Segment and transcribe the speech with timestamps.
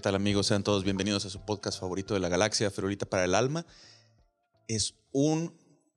[0.00, 0.46] ¿Qué tal amigos?
[0.46, 3.66] Sean todos bienvenidos a su podcast favorito de la galaxia, Ferulita para el Alma.
[4.66, 5.54] Es un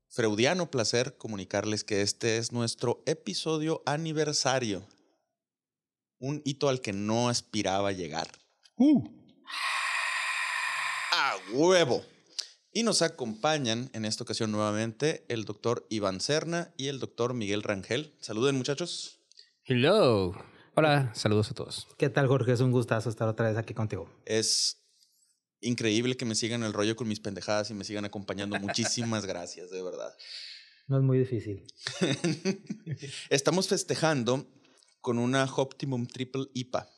[0.09, 4.85] freudiano placer comunicarles que este es nuestro episodio aniversario.
[6.19, 8.27] Un hito al que no aspiraba llegar.
[8.75, 9.07] Uh,
[11.13, 12.03] ¡A huevo!
[12.73, 17.63] Y nos acompañan en esta ocasión nuevamente el doctor Iván Serna y el doctor Miguel
[17.63, 18.13] Rangel.
[18.19, 19.21] Saluden muchachos.
[19.63, 20.35] Hello.
[20.75, 21.87] Hola, saludos a todos.
[21.99, 22.51] ¿Qué tal, Jorge?
[22.51, 24.09] Es un gustazo estar otra vez aquí contigo.
[24.25, 24.83] Es
[25.61, 28.59] increíble que me sigan el rollo con mis pendejadas y me sigan acompañando.
[28.59, 30.11] Muchísimas gracias, de verdad.
[30.87, 31.63] No es muy difícil.
[33.29, 34.47] Estamos festejando
[34.99, 36.89] con una Optimum Triple IPA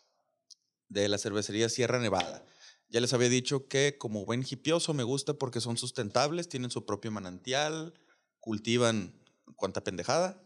[0.88, 2.46] de la cervecería Sierra Nevada.
[2.88, 6.86] Ya les había dicho que como buen hipioso me gusta porque son sustentables, tienen su
[6.86, 7.94] propio manantial,
[8.40, 9.22] cultivan
[9.58, 10.42] cuanta pendejada.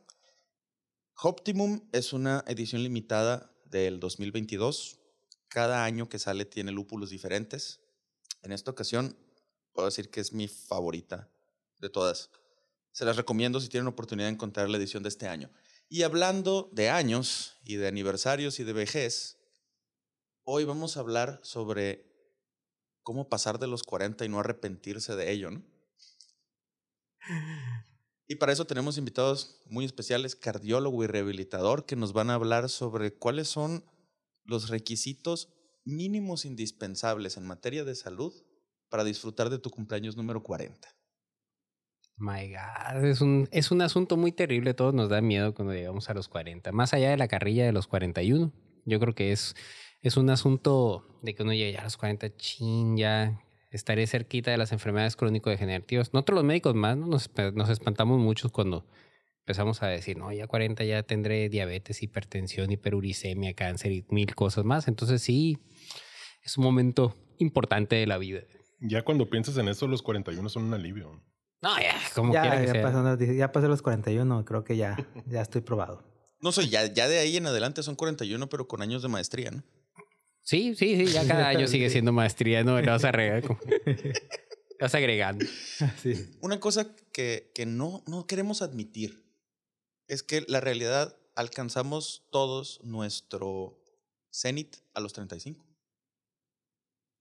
[1.21, 5.01] Optimum es una edición limitada del 2022.
[5.49, 7.81] Cada año que sale tiene lúpulos diferentes.
[8.41, 9.17] En esta ocasión
[9.73, 11.29] puedo decir que es mi favorita
[11.79, 12.29] de todas.
[12.93, 15.51] Se las recomiendo si tienen oportunidad de encontrar la edición de este año.
[15.89, 19.39] Y hablando de años y de aniversarios y de vejez,
[20.45, 22.05] hoy vamos a hablar sobre
[23.03, 25.65] cómo pasar de los 40 y no arrepentirse de ello, ¿no?
[28.31, 32.69] Y para eso tenemos invitados muy especiales, cardiólogo y rehabilitador, que nos van a hablar
[32.69, 33.83] sobre cuáles son
[34.43, 35.49] los requisitos
[35.83, 38.31] mínimos indispensables en materia de salud
[38.87, 40.87] para disfrutar de tu cumpleaños número 40.
[42.17, 44.75] My God, es un, es un asunto muy terrible.
[44.75, 46.71] Todos nos da miedo cuando llegamos a los 40.
[46.71, 48.53] Más allá de la carrilla de los 41,
[48.85, 49.55] yo creo que es,
[50.03, 54.51] es un asunto de que uno llegue ya a los 40, chin, ya estaré cerquita
[54.51, 56.13] de las enfermedades crónico-degenerativas.
[56.13, 57.07] Nosotros los médicos más ¿no?
[57.07, 58.85] nos, nos espantamos mucho cuando
[59.41, 64.65] empezamos a decir, no, ya 40 ya tendré diabetes, hipertensión, hiperuricemia, cáncer y mil cosas
[64.65, 64.87] más.
[64.87, 65.57] Entonces sí,
[66.43, 68.41] es un momento importante de la vida.
[68.79, 71.21] Ya cuando piensas en eso, los 41 son un alivio.
[71.61, 72.83] No, ya, como ya, quiera que ya, sea.
[72.83, 74.95] pasando- ya pasé los 41, creo que ya,
[75.27, 76.03] ya estoy probado.
[76.41, 79.51] No sé, ya, ya de ahí en adelante son 41, pero con años de maestría,
[79.51, 79.63] ¿no?
[80.49, 82.81] Sí, sí, sí, ya cada año sigue siendo maestría, ¿no?
[82.81, 83.43] Le vas a agregar.
[83.43, 83.59] como-
[84.79, 85.45] vas agregando.
[86.01, 86.31] Sí.
[86.41, 89.31] Una cosa que, que no, no queremos admitir
[90.07, 93.79] es que la realidad alcanzamos todos nuestro
[94.31, 95.63] cenit a los 35.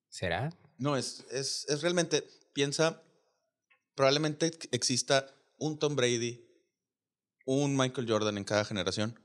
[0.09, 0.49] ¿Será?
[0.79, 3.03] No, es, es, es realmente, piensa,
[3.95, 5.27] probablemente exista
[5.59, 6.49] un Tom Brady,
[7.45, 9.21] un Michael Jordan en cada generación,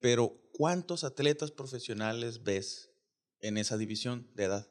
[0.00, 2.88] pero ¿cuántos atletas profesionales ves
[3.42, 4.68] en esa división de edad?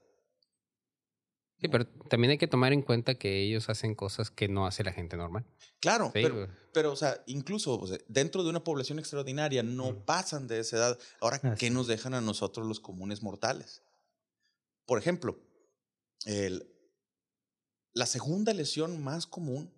[1.60, 4.84] Sí, pero también hay que tomar en cuenta que ellos hacen cosas que no hace
[4.84, 5.46] la gente normal.
[5.80, 9.92] Claro, Sí, pero, pero, o sea, incluso o sea, dentro de una población extraordinaria no
[9.92, 10.06] Mm.
[10.06, 11.00] pasan de esa edad.
[11.20, 13.84] Ahora, Así ¿qué nos dejan a nosotros los comunes mortales?
[14.88, 15.38] Por ejemplo,
[16.26, 16.68] el-
[17.94, 19.72] la segunda lesión más común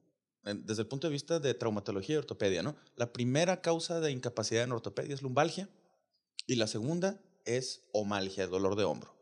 [0.44, 2.76] desde el punto de vista de traumatología y ortopedia, ¿no?
[2.96, 5.70] La primera causa de incapacidad en ortopedia es lumbalgia
[6.48, 9.14] y la segunda es omalgia, dolor de hombro.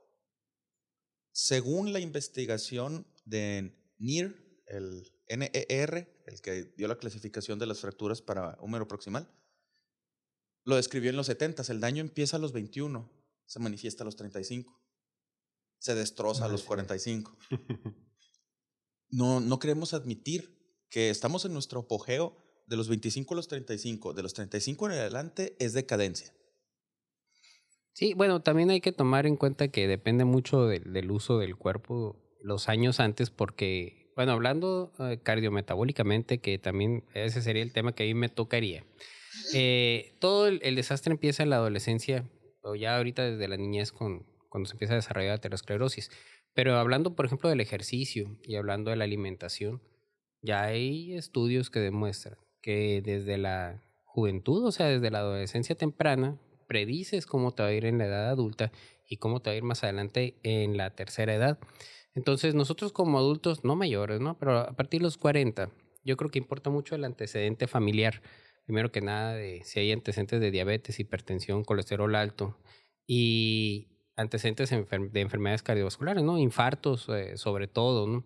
[1.31, 8.21] Según la investigación de NIR, el NER, el que dio la clasificación de las fracturas
[8.21, 9.29] para húmero proximal,
[10.63, 11.63] lo describió en los 70.
[11.71, 13.09] El daño empieza a los 21,
[13.45, 14.79] se manifiesta a los 35,
[15.79, 16.67] se destroza a los Así es.
[16.67, 17.37] 45.
[19.13, 20.57] No, no queremos admitir
[20.89, 24.13] que estamos en nuestro apogeo de los 25 a los 35.
[24.13, 26.33] De los 35 en adelante es decadencia.
[27.93, 32.17] Sí, bueno, también hay que tomar en cuenta que depende mucho del- uso del cuerpo
[32.41, 38.03] los años antes porque, bueno, hablando eh, cardiometabólicamente, que también ese sería el tema que
[38.03, 38.85] a mí me tocaría.
[39.53, 42.29] Eh, todo el, el desastre empieza en la adolescencia
[42.63, 46.09] o ya ahorita desde la niñez con, cuando se empieza a desarrollar la aterosclerosis.
[46.53, 49.81] Pero hablando, por ejemplo, del ejercicio y hablando de la alimentación,
[50.41, 56.39] ya hay estudios que demuestran que desde la juventud, o sea, desde la adolescencia temprana,
[56.71, 58.71] predices cómo te va a ir en la edad adulta
[59.05, 61.59] y cómo te va a ir más adelante en la tercera edad.
[62.15, 64.37] Entonces, nosotros como adultos, no mayores, ¿no?
[64.39, 65.69] Pero a partir de los 40,
[66.05, 68.21] yo creo que importa mucho el antecedente familiar.
[68.63, 72.57] primero que nada, de si hay antecedentes de diabetes, hipertensión, colesterol alto
[73.05, 76.37] y antecedentes de enfermedades cardiovasculares, ¿no?
[76.37, 78.23] Infartos, eh, sobre todo.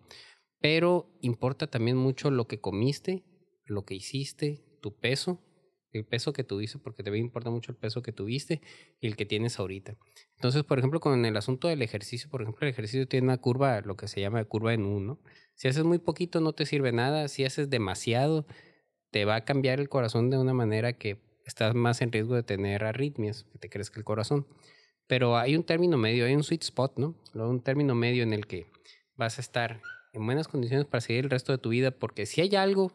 [0.60, 3.24] Pero importa también mucho lo que comiste,
[3.66, 5.40] lo que hiciste, tu peso,
[5.98, 8.62] el peso que tuviste, porque te importa mucho el peso que tuviste
[9.00, 9.96] y el que tienes ahorita.
[10.36, 13.82] Entonces, por ejemplo, con el asunto del ejercicio, por ejemplo, el ejercicio tiene una curva,
[13.82, 15.20] lo que se llama curva en uno.
[15.54, 18.46] Si haces muy poquito no te sirve nada, si haces demasiado
[19.12, 22.44] te va a cambiar el corazón de una manera que estás más en riesgo de
[22.44, 24.46] tener arritmias, que te crezca el corazón.
[25.08, 27.16] Pero hay un término medio, hay un sweet spot, ¿no?
[27.34, 28.66] Un término medio en el que
[29.16, 29.82] vas a estar
[30.12, 32.92] en buenas condiciones para seguir el resto de tu vida, porque si hay algo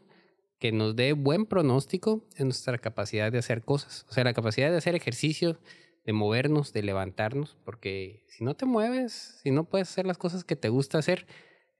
[0.61, 4.71] que nos dé buen pronóstico es nuestra capacidad de hacer cosas, o sea, la capacidad
[4.71, 5.59] de hacer ejercicio,
[6.05, 10.45] de movernos, de levantarnos, porque si no te mueves, si no puedes hacer las cosas
[10.45, 11.27] que te gusta hacer,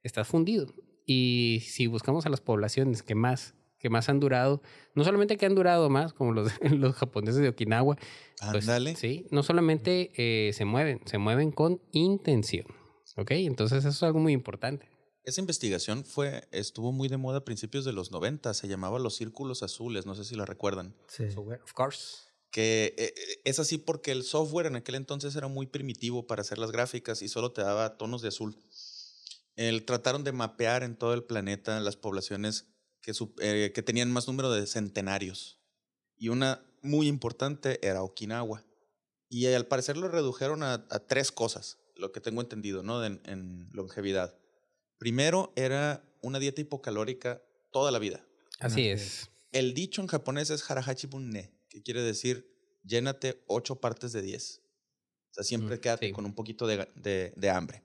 [0.03, 0.73] estás fundido.
[1.05, 4.61] Y si buscamos a las poblaciones que más que más han durado,
[4.93, 7.97] no solamente que han durado más, como los, los japoneses de Okinawa,
[8.51, 12.67] pues, sí, no solamente eh, se mueven, se mueven con intención.
[13.17, 13.31] ¿Ok?
[13.31, 14.90] Entonces eso es algo muy importante.
[15.23, 19.15] Esa investigación fue, estuvo muy de moda a principios de los 90, se llamaba los
[19.15, 20.95] círculos azules, no sé si la recuerdan.
[21.07, 21.25] Sí.
[21.35, 22.17] of course.
[22.49, 26.41] Que eh, eh, es así porque el software en aquel entonces era muy primitivo para
[26.41, 28.57] hacer las gráficas y solo te daba tonos de azul.
[29.55, 32.65] El, trataron de mapear en todo el planeta las poblaciones
[33.01, 35.59] que, eh, que tenían más número de centenarios.
[36.17, 38.65] Y una muy importante era Okinawa.
[39.29, 43.03] Y al parecer lo redujeron a, tres cosas, lo que tengo entendido, ¿no?
[43.05, 44.35] En, en, longevidad.
[45.01, 48.23] Primero era una dieta hipocalórica toda la vida.
[48.59, 49.31] Así es.
[49.51, 52.47] El dicho en japonés es harahachi bunne, que quiere decir
[52.83, 54.61] llénate ocho partes de diez.
[55.31, 57.83] O sea, siempre mm, quédate con un poquito de, de, de hambre.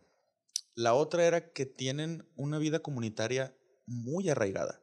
[0.74, 4.82] La otra era que tienen una vida comunitaria muy arraigada.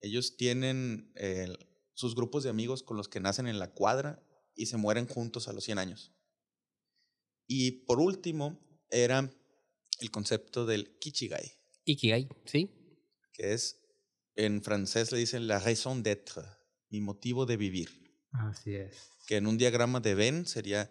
[0.00, 1.54] Ellos tienen eh,
[1.92, 4.20] sus grupos de amigos con los que nacen en la cuadra
[4.56, 6.12] y se mueren juntos a los 100 años.
[7.46, 8.58] Y por último,
[8.90, 9.32] era
[10.00, 11.52] el concepto del Kichigai.
[11.84, 12.70] Ikigai, sí.
[13.32, 13.80] Que es,
[14.36, 16.42] en francés le dicen la raison d'être,
[16.90, 17.90] mi motivo de vivir.
[18.32, 19.10] Así es.
[19.26, 20.90] Que en un diagrama de Venn sería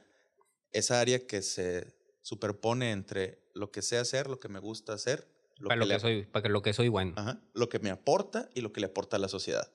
[0.72, 5.28] esa área que se superpone entre lo que sé hacer, lo que me gusta hacer
[5.68, 7.16] para, lo que soy, para lo que soy bueno.
[7.54, 9.72] lo que me aporta y lo que le aporta a la sociedad.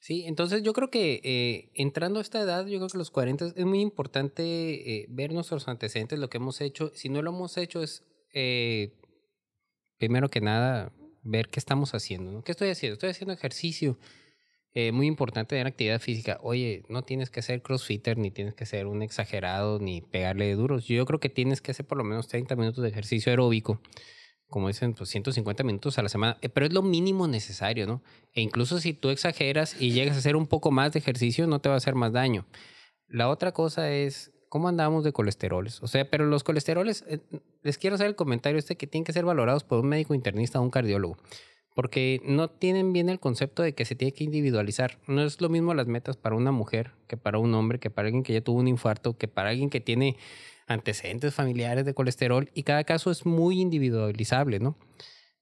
[0.00, 3.52] Sí, entonces yo creo que eh, entrando a esta edad, yo creo que los 40
[3.56, 4.42] es muy importante
[4.96, 6.90] eh, ver nuestros antecedentes, lo que hemos hecho.
[6.94, 8.92] Si no lo hemos hecho es, eh,
[9.98, 10.92] primero que nada,
[11.22, 12.42] ver qué estamos haciendo.
[12.42, 12.94] ¿Qué estoy haciendo?
[12.94, 13.98] Estoy haciendo ejercicio.
[14.92, 16.38] muy importante tener actividad física.
[16.42, 20.86] Oye, no tienes que ser crossfitter, ni tienes que ser un exagerado, ni pegarle duros.
[20.86, 23.80] Yo creo que tienes que hacer por lo menos 30 minutos de ejercicio aeróbico
[24.48, 28.02] como dicen, pues 150 minutos a la semana, eh, pero es lo mínimo necesario, ¿no?
[28.32, 31.60] E incluso si tú exageras y llegas a hacer un poco más de ejercicio, no
[31.60, 32.46] te va a hacer más daño.
[33.08, 35.82] La otra cosa es, ¿cómo andamos de colesteroles?
[35.82, 37.20] O sea, pero los colesteroles, eh,
[37.62, 40.60] les quiero hacer el comentario este que tienen que ser valorados por un médico internista
[40.60, 41.16] o un cardiólogo,
[41.74, 44.98] porque no tienen bien el concepto de que se tiene que individualizar.
[45.06, 48.06] No es lo mismo las metas para una mujer que para un hombre, que para
[48.06, 50.16] alguien que ya tuvo un infarto, que para alguien que tiene
[50.66, 54.76] antecedentes familiares de colesterol y cada caso es muy individualizable, ¿no?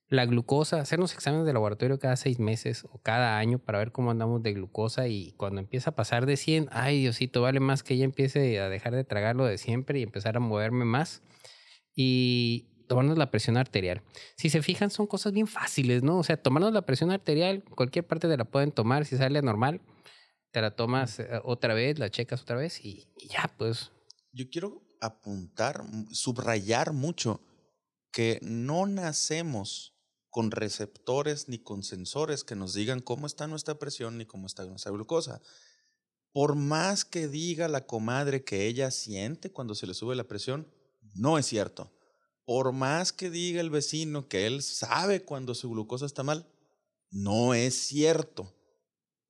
[0.08, 4.12] La glucosa, hacernos exámenes de laboratorio cada seis meses o cada año para ver cómo
[4.12, 7.97] andamos de glucosa y cuando empieza a pasar de 100, ay Diosito, vale más que
[7.97, 11.22] ya empiece a dejar de tragarlo de siempre y empezar a moverme más.
[11.96, 14.03] Y tomarnos la presión arterial.
[14.36, 16.19] Si se fijan, son cosas bien fáciles, ¿no?
[16.19, 19.81] O sea, tomarnos la presión arterial, cualquier parte de la pueden tomar, si sale normal,
[20.53, 23.91] te la tomas eh, otra vez, la checas otra vez y, y ya, pues.
[24.32, 25.82] Yo quiero apuntar,
[26.13, 27.41] subrayar mucho
[28.13, 29.95] que no nacemos
[30.36, 34.66] con receptores ni con sensores que nos digan cómo está nuestra presión ni cómo está
[34.66, 35.40] nuestra glucosa.
[36.31, 40.70] Por más que diga la comadre que ella siente cuando se le sube la presión,
[41.14, 41.90] no es cierto.
[42.44, 46.46] Por más que diga el vecino que él sabe cuando su glucosa está mal,
[47.10, 48.55] no es cierto.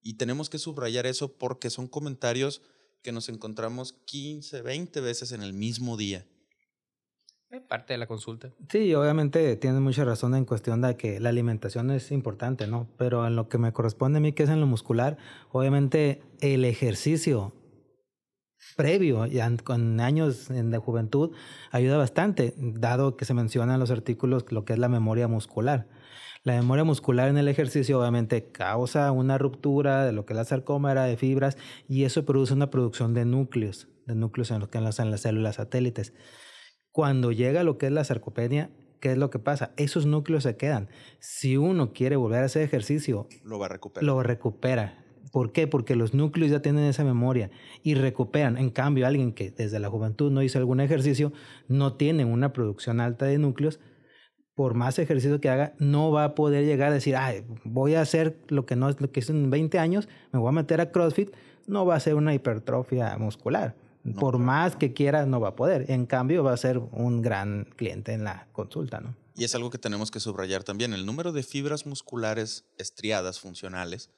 [0.02, 2.62] Y tenemos que subrayar eso porque son comentarios
[3.04, 6.26] que nos encontramos 15, 20 veces en el mismo día.
[7.68, 8.50] Parte de la consulta.
[8.68, 12.88] Sí, obviamente tienes mucha razón en cuestión de que la alimentación es importante, ¿no?
[12.98, 15.16] Pero en lo que me corresponde a mí, que es en lo muscular,
[15.52, 17.52] obviamente el ejercicio
[18.76, 21.32] previo, ya con años de juventud,
[21.70, 25.86] ayuda bastante, dado que se menciona en los artículos lo que es la memoria muscular.
[26.42, 30.44] La memoria muscular en el ejercicio obviamente causa una ruptura de lo que es la
[30.44, 31.56] sarcómera, de fibras,
[31.88, 35.56] y eso produce una producción de núcleos, de núcleos en los que enlazan las células
[35.56, 36.12] satélites.
[36.96, 39.70] Cuando llega lo que es la sarcopenia, ¿qué es lo que pasa?
[39.76, 40.88] Esos núcleos se quedan.
[41.18, 44.02] Si uno quiere volver a hacer ejercicio, lo va a recuperar.
[44.02, 45.04] Lo recupera.
[45.30, 45.66] ¿Por qué?
[45.66, 47.50] Porque los núcleos ya tienen esa memoria
[47.82, 48.56] y recuperan.
[48.56, 51.34] En cambio, alguien que desde la juventud no hizo algún ejercicio,
[51.68, 53.78] no tiene una producción alta de núcleos,
[54.54, 58.00] por más ejercicio que haga, no va a poder llegar a decir, Ay, voy a
[58.00, 60.80] hacer lo que no es lo que hice en 20 años, me voy a meter
[60.80, 61.28] a CrossFit,
[61.66, 63.74] no va a ser una hipertrofia muscular.
[64.14, 65.90] Por más que quiera, no va a poder.
[65.90, 69.14] En cambio, va a ser un gran cliente en la consulta, ¿no?
[69.34, 70.94] Y es algo que tenemos que subrayar también.
[70.94, 74.10] El número de fibras musculares estriadas funcionales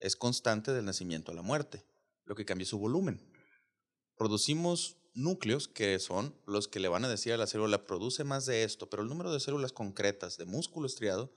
[0.00, 1.84] es constante del nacimiento a la muerte,
[2.24, 3.20] lo que cambia su volumen.
[4.16, 8.46] Producimos núcleos que son los que le van a decir a la célula, produce más
[8.46, 11.32] de esto, pero el número de células concretas de músculo estriado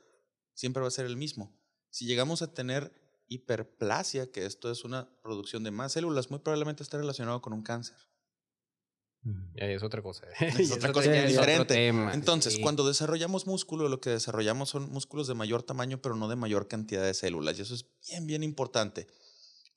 [0.54, 1.56] siempre va a ser el mismo.
[1.90, 2.92] Si llegamos a tener
[3.32, 7.64] hiperplasia, que esto es una producción de más células, muy probablemente está relacionado con un
[7.64, 7.96] cáncer.
[9.54, 10.26] Ya es otra cosa.
[10.60, 11.88] Es otra cosa diferente.
[11.88, 16.36] Entonces, cuando desarrollamos músculo, lo que desarrollamos son músculos de mayor tamaño, pero no de
[16.36, 17.58] mayor cantidad de células.
[17.58, 19.08] Y eso es bien, bien importante.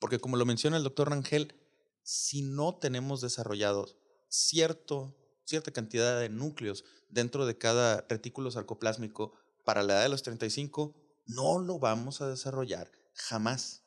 [0.01, 1.55] Porque como lo menciona el doctor Rangel,
[2.03, 3.97] si no tenemos desarrollados
[4.29, 9.35] cierto, cierta cantidad de núcleos dentro de cada retículo sarcoplásmico
[9.65, 10.97] para la edad de los 35,
[11.27, 13.85] no lo vamos a desarrollar jamás.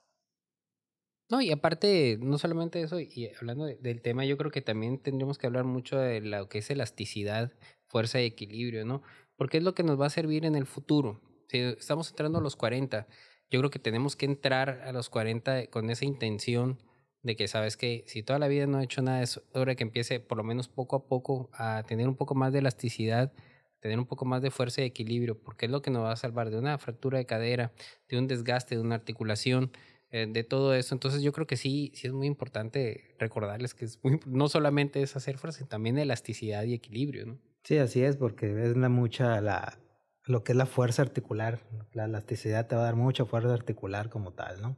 [1.29, 5.38] No, y aparte, no solamente eso, y hablando del tema, yo creo que también tendríamos
[5.38, 7.51] que hablar mucho de lo que es elasticidad,
[7.86, 9.03] fuerza y equilibrio, ¿no?
[9.36, 11.22] Porque es lo que nos va a servir en el futuro.
[11.50, 13.07] Si estamos entrando a los 40,
[13.50, 16.79] yo creo que tenemos que entrar a los 40 con esa intención
[17.24, 19.84] de que, sabes que si toda la vida no he hecho nada, es hora que
[19.84, 23.34] empiece por lo menos poco a poco a tener un poco más de elasticidad,
[23.79, 26.15] tener un poco más de fuerza y equilibrio, porque es lo que nos va a
[26.15, 27.72] salvar de una fractura de cadera,
[28.10, 29.72] de un desgaste de una articulación
[30.10, 30.96] eh, de todo eso.
[30.96, 35.01] Entonces yo creo que sí, sí es muy importante recordarles que es muy, no solamente
[35.01, 37.39] es hacer fuerza, sino también elasticidad y equilibrio, ¿no?
[37.63, 39.79] Sí, así es, porque es la mucha la
[40.25, 41.62] lo que es la fuerza articular.
[41.93, 44.77] La elasticidad te va a dar mucha fuerza articular como tal, ¿no?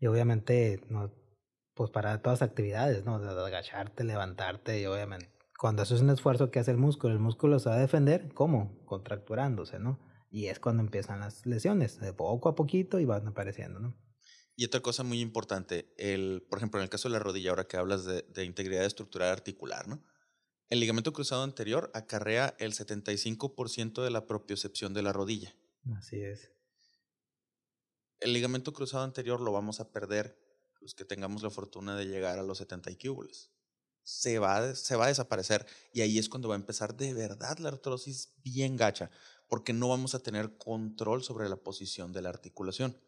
[0.00, 1.12] Y obviamente, no,
[1.74, 3.20] pues para todas las actividades, ¿no?
[3.20, 7.18] De agacharte, levantarte y obviamente cuando eso es un esfuerzo que hace el músculo, el
[7.18, 8.80] músculo se va a defender, ¿cómo?
[8.86, 9.98] Contracturándose, ¿no?
[10.30, 13.98] Y es cuando empiezan las lesiones, de poco a poquito y van apareciendo, ¿no?
[14.54, 17.66] Y otra cosa muy importante, el, por ejemplo, en el caso de la rodilla, ahora
[17.66, 20.04] que hablas de, de integridad estructural articular, ¿no?
[20.68, 25.56] El ligamento cruzado anterior acarrea el 75% de la propiocepción de la rodilla.
[25.96, 26.52] Así es.
[28.20, 30.38] El ligamento cruzado anterior lo vamos a perder
[30.80, 32.96] los que tengamos la fortuna de llegar a los 70 y
[34.10, 37.58] Se va, se va a desaparecer y ahí es cuando va a empezar de verdad
[37.58, 39.10] la artrosis bien gacha,
[39.50, 42.98] porque no vamos a tener control sobre la posición de la articulación.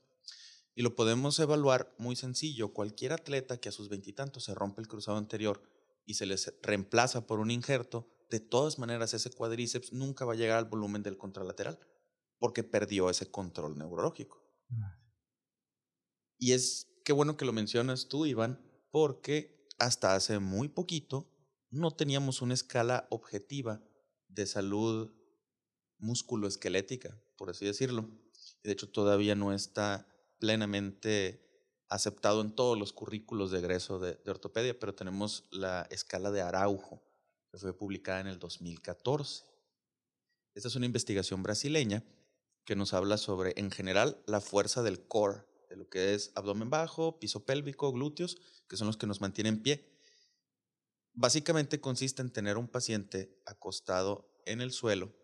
[0.74, 2.74] Y lo podemos evaluar muy sencillo.
[2.74, 5.62] Cualquier atleta que a sus veintitantos se rompe el cruzado anterior
[6.04, 10.36] y se les reemplaza por un injerto, de todas maneras ese cuadríceps nunca va a
[10.36, 11.78] llegar al volumen del contralateral
[12.38, 14.44] porque perdió ese control neurológico.
[16.36, 21.28] Y es qué bueno que lo mencionas tú, Iván, porque hasta hace muy poquito
[21.70, 23.80] no teníamos una escala objetiva
[24.28, 25.12] de salud
[25.98, 28.08] musculoesquelética, por así decirlo.
[28.62, 30.06] De hecho, todavía no está
[30.38, 31.50] plenamente
[31.88, 37.02] aceptado en todos los currículos de egreso de, ortopedia, pero tenemos la escala de Araujo,
[37.50, 39.44] que fue publicada en el 2014.
[40.54, 42.04] Esta es una investigación brasileña
[42.64, 46.68] que nos habla sobre, en general, la fuerza del core, de lo que es abdomen
[46.68, 48.36] bajo, piso pélvico, glúteos,
[48.68, 49.88] que son los que nos mantienen en pie.
[51.14, 55.14] Básicamente consiste en tener un paciente acostado en el suelo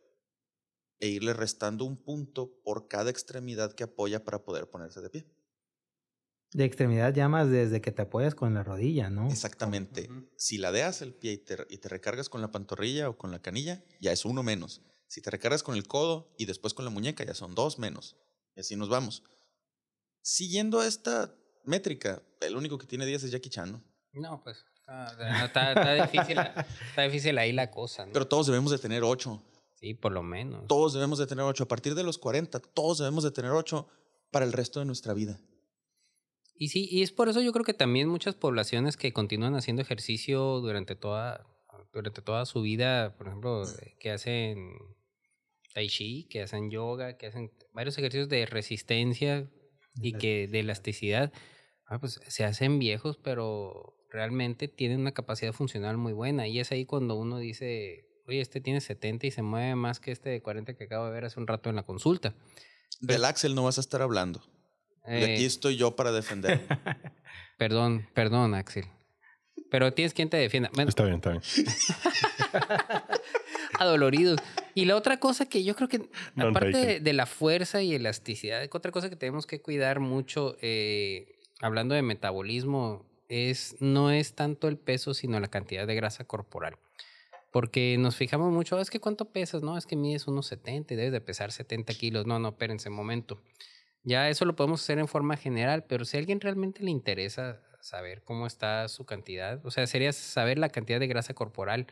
[0.99, 5.27] e irle restando un punto por cada extremidad que apoya para poder ponerse de pie.
[6.53, 9.29] De extremidad llamas desde que te apoyas con la rodilla, ¿no?
[9.29, 10.09] Exactamente.
[10.37, 13.43] Si ladeas el pie y te, y te, recargas con la pantorrilla o con la
[13.43, 14.81] canilla, ya es uno menos.
[15.09, 18.17] Si te recargas con el codo y después con la muñeca, ya son dos menos.
[18.55, 19.23] Y así nos vamos.
[20.29, 23.85] Siguiendo esta métrica, el único que tiene 10 es Jackie Chan, ¿no?
[24.13, 24.65] No, pues
[25.45, 26.37] está, difícil,
[26.89, 28.07] está difícil ahí la cosa.
[28.07, 28.13] ¿no?
[28.13, 29.41] Pero todos debemos de tener 8.
[29.77, 30.67] Sí, por lo menos.
[30.67, 31.63] Todos debemos de tener 8.
[31.63, 33.89] A partir de los 40, todos debemos de tener 8
[34.33, 35.39] para el resto de nuestra vida.
[36.57, 39.81] Y sí, y es por eso yo creo que también muchas poblaciones que continúan haciendo
[39.81, 41.47] ejercicio durante toda,
[41.93, 43.63] durante toda su vida, por ejemplo,
[44.01, 44.73] que hacen
[45.73, 49.49] tai chi, que hacen yoga, que hacen varios ejercicios de resistencia
[50.01, 51.33] y que de elasticidad,
[51.87, 56.47] ah, pues se hacen viejos, pero realmente tienen una capacidad funcional muy buena.
[56.49, 60.13] Y es ahí cuando uno dice, oye, este tiene 70 y se mueve más que
[60.13, 62.35] este de 40 que acabo de ver hace un rato en la consulta.
[63.01, 64.43] Del Axel no vas a estar hablando.
[65.07, 65.47] y aquí eh.
[65.47, 66.61] estoy yo para defender.
[67.59, 68.85] perdón, perdón, Axel.
[69.71, 70.71] Pero tienes quien te defienda.
[70.87, 71.43] está bien, está bien.
[73.79, 74.41] Adoloridos.
[74.77, 78.93] Y la otra cosa que yo creo que, aparte de, la fuerza y elasticidad, otra
[78.93, 84.77] cosa que tenemos que cuidar mucho, eh, hablando de metabolismo, es, no es tanto el
[84.77, 86.77] peso, sino la cantidad de grasa corporal.
[87.53, 89.79] Porque nos fijamos mucho, es que cuánto pesas, ¿no?
[89.79, 92.27] Es que mides unos 70 y debes de pesar 70 kilos.
[92.27, 93.41] No, no, espérense un momento.
[94.03, 97.63] Ya eso lo podemos hacer en forma general, pero si a alguien realmente le interesa
[97.81, 101.87] saber cómo está su cantidad, o sea, sería saber la cantidad de grasa corporal,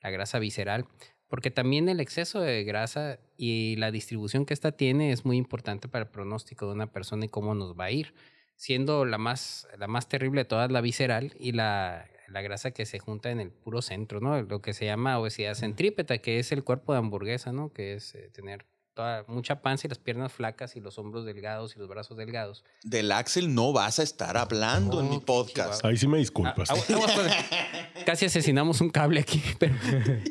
[0.00, 0.86] la grasa visceral,
[1.28, 5.88] porque también el exceso de grasa y la distribución que ésta tiene es muy importante
[5.88, 8.14] para el pronóstico de una persona y cómo nos va a ir,
[8.56, 12.86] siendo la más, la más terrible de todas la visceral y la, la grasa que
[12.86, 14.40] se junta en el puro centro, ¿no?
[14.42, 17.72] Lo que se llama obesidad centrípeta, que es el cuerpo de hamburguesa, ¿no?
[17.72, 18.66] Que es eh, tener
[18.98, 22.64] toda, mucha panza y las piernas flacas y los hombros delgados y los brazos delgados.
[22.82, 25.84] Del Axel no vas a estar hablando en mi podcast.
[25.84, 26.68] Ahí sí me disculpas.
[26.68, 29.76] Ah, agua con- Casi asesinamos un cable aquí, pero,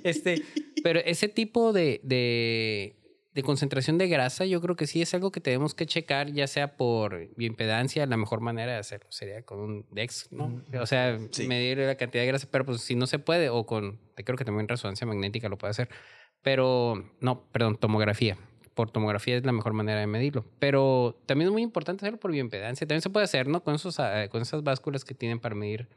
[0.03, 0.43] este,
[0.83, 2.97] pero ese tipo de, de,
[3.33, 6.47] de concentración de grasa yo creo que sí es algo que tenemos que checar, ya
[6.47, 10.61] sea por bioimpedancia, la mejor manera de hacerlo sería con un DEX, ¿no?
[10.81, 11.47] O sea, Sí.
[11.47, 14.43] medir la cantidad de grasa, pero pues si no se puede, o con, creo que
[14.43, 15.87] también resonancia magnética lo puede hacer,
[16.41, 18.37] pero no, perdón, tomografía.
[18.77, 20.45] Por tomografía es la mejor manera de medirlo.
[20.59, 22.85] Pero también es muy importante hacerlo por bioimpedancia.
[22.87, 23.63] También se puede hacer, ¿no?
[23.63, 25.89] Con, esos, ah, con esas básculas que tienen para medir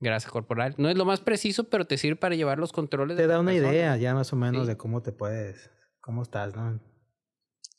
[0.00, 0.74] grasa corporal.
[0.78, 3.16] No es lo más preciso, pero te sirve para llevar los controles.
[3.18, 3.72] Te de da una persona.
[3.72, 4.68] idea ya más o menos Sí.
[4.68, 5.70] de cómo te puedes,
[6.00, 6.80] cómo estás, ¿no?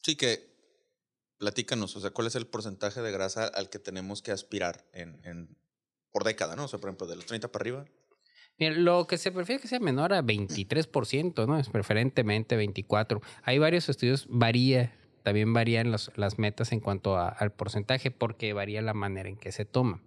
[0.03, 0.53] Sí, que
[1.39, 5.19] platícanos, o sea, ¿cuál es el porcentaje de grasa al que tenemos que aspirar en,
[5.25, 5.57] en-
[6.11, 6.65] por década, ¿no?
[6.65, 7.85] O sea, por ejemplo, de los 30 para arriba.
[8.59, 11.57] Lo que se prefiere que sea menor a 23%, ¿no?
[11.59, 13.21] Es preferentemente 24%.
[13.43, 14.93] Hay varios estudios, varía,
[15.23, 19.37] también varían los- las metas en cuanto a- al porcentaje porque varía la manera en
[19.37, 20.01] que se toma.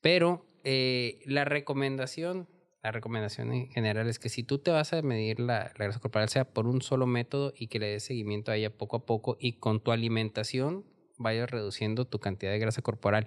[0.00, 2.48] Pero eh, la recomendación,
[2.84, 5.98] la recomendación en general es que si tú te vas a medir la, la grasa
[5.98, 9.04] corporal sea por un solo método y que le des seguimiento a ella poco a
[9.06, 10.84] poco y con tu alimentación
[11.18, 13.26] vayas reduciendo tu cantidad de grasa corporal.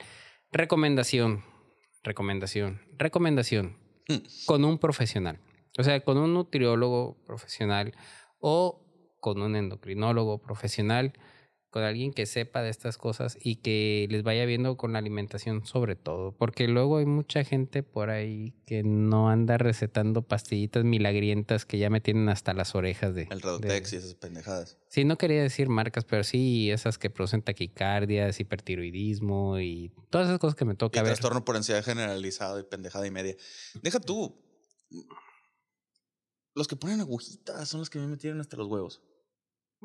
[0.52, 1.44] Recomendación,
[2.04, 3.78] recomendación, recomendación.
[4.46, 5.40] Con un profesional.
[5.78, 7.94] O sea, con un nutriólogo profesional
[8.40, 8.82] o
[9.20, 11.14] con un endocrinólogo profesional,
[11.76, 15.66] con alguien que sepa de estas cosas y que les vaya viendo con la alimentación
[15.66, 16.32] sobre todo.
[16.32, 21.90] Porque luego hay mucha gente por ahí que no anda recetando pastillitas milagrientas que ya
[21.90, 23.24] me tienen hasta las orejas de...
[23.24, 24.78] El de- Redotex y esas pendejadas.
[24.88, 30.40] Sí, no quería decir marcas, pero sí esas que producen taquicardias, hipertiroidismo y todas esas
[30.40, 31.12] cosas que me Y toca ver.
[31.12, 33.36] trastorno por ansiedad generalizado y pendejada y media.
[33.84, 34.42] Deja tú.
[36.54, 39.02] Los que ponen agujitas son los que me metieron hasta los huevos.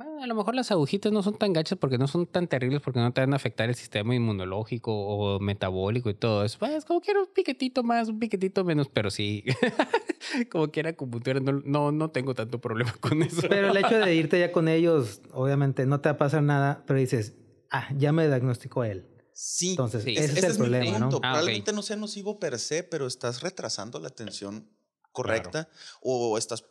[0.03, 2.81] Bueno, a lo mejor las agujitas no son tan gachas porque no son tan terribles
[2.81, 6.59] porque no te van a afectar el sistema inmunológico o metabólico y todo eso.
[6.59, 9.45] Pues como quiera un piquetito más, un piquetito menos, pero sí,
[10.51, 13.43] como quiera acupuntura, no, no, no tengo tanto problema con eso.
[13.47, 16.83] Pero el hecho de irte ya con ellos, obviamente no te va a pasar nada,
[16.87, 17.35] pero dices,
[17.71, 19.07] ah, ya me diagnosticó él.
[19.35, 19.73] Sí.
[19.73, 20.15] Entonces, Sí.
[20.17, 21.09] ese es, el problema, ¿no?
[21.17, 21.21] Ah.
[21.21, 24.67] Probablemente no sea nocivo per se, pero estás retrasando la atención
[25.13, 25.69] correcta
[26.01, 26.65] o estás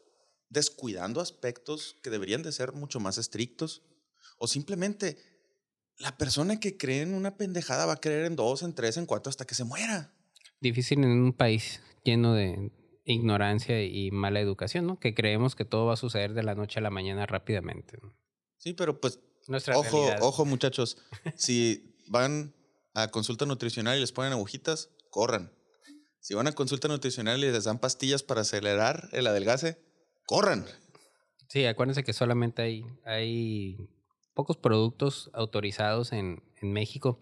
[0.49, 3.83] descuidando aspectos que deberían de ser mucho más estrictos
[4.37, 5.17] o simplemente
[5.97, 9.05] la persona que cree en una pendejada va a creer en dos, en tres, en
[9.05, 10.13] cuatro hasta que se muera.
[10.61, 12.71] Difícil en un país lleno de
[13.05, 14.99] ignorancia y mala educación, ¿no?
[14.99, 17.99] Que creemos que todo va a suceder de la noche a la mañana rápidamente.
[18.57, 20.19] Sí, pero pues Nuestra ojo, realidad.
[20.21, 20.97] ojo muchachos,
[21.35, 22.53] si van
[22.93, 25.53] a consulta nutricional y les ponen agujitas, corran.
[26.21, 29.81] Si van a consulta nutricional y les dan pastillas para acelerar el adelgace,
[30.29, 30.63] corran.
[31.47, 33.89] Sí, acuérdense que solamente hay, hay
[34.35, 37.19] pocos productos autorizados en, en México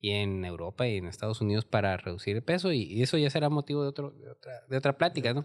[0.00, 3.48] y en Europa y en Estados Unidos para reducir el peso y, eso ya será
[3.48, 5.44] motivo de, otro, de, otra, de otra plática, ¿no?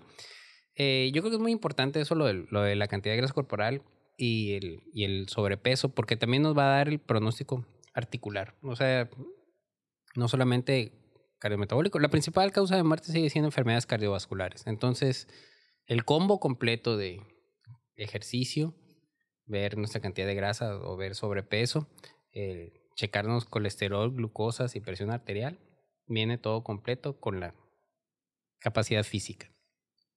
[0.75, 3.17] Eh, yo creo que es muy importante eso, lo de, lo de la cantidad de
[3.17, 3.81] grasa corporal
[4.15, 8.53] y el, y el sobrepeso, porque también nos va a dar el pronóstico articular.
[8.61, 9.09] O sea,
[10.13, 10.93] no solamente
[11.39, 14.67] cardiometabólico, la principal causa de muerte sigue siendo enfermedades cardiovasculares.
[14.67, 15.27] Entonces,
[15.89, 17.21] el combo completo de
[17.95, 18.75] ejercicio,
[19.45, 21.89] ver nuestra cantidad de grasa o ver sobrepeso,
[22.31, 25.59] eh, checarnos colesterol, glucosas y presión arterial,
[26.07, 27.55] viene todo completo con la
[28.59, 29.51] capacidad física.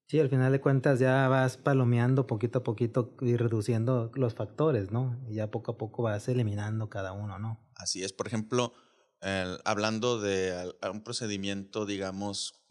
[0.06, 4.90] Sí, al final de cuentas ya vas palomeando poquito a poquito y reduciendo los factores,
[4.92, 5.18] ¿no?
[5.26, 7.58] Y ya poco a poco vas eliminando cada uno, ¿no?
[7.76, 8.74] Así es, por ejemplo,
[9.22, 12.62] el- hablando de a un procedimiento, digamos,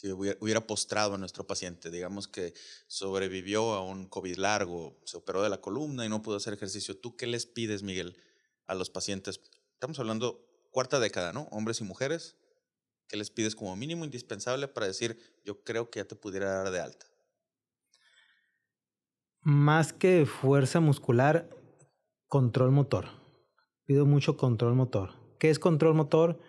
[0.00, 2.54] que hubiera, hubiera postrado a nuestro paciente, digamos que
[2.86, 6.96] sobrevivió a un COVID largo, se operó de la columna y no pudo hacer ejercicio.
[6.96, 8.16] ¿Tú qué les pides, Miguel,
[8.66, 9.40] a los pacientes?
[9.72, 11.48] Estamos hablando cuarta década, ¿no?
[11.50, 12.36] Hombres y mujeres.
[13.08, 16.70] ¿Qué les pides como mínimo indispensable para decir, yo creo que ya te pudiera dar
[16.70, 17.06] de alta?
[19.40, 21.48] Más que fuerza muscular,
[22.26, 23.08] control motor.
[23.84, 25.14] Pido mucho control motor.
[25.38, 26.40] ¿Qué es control motor?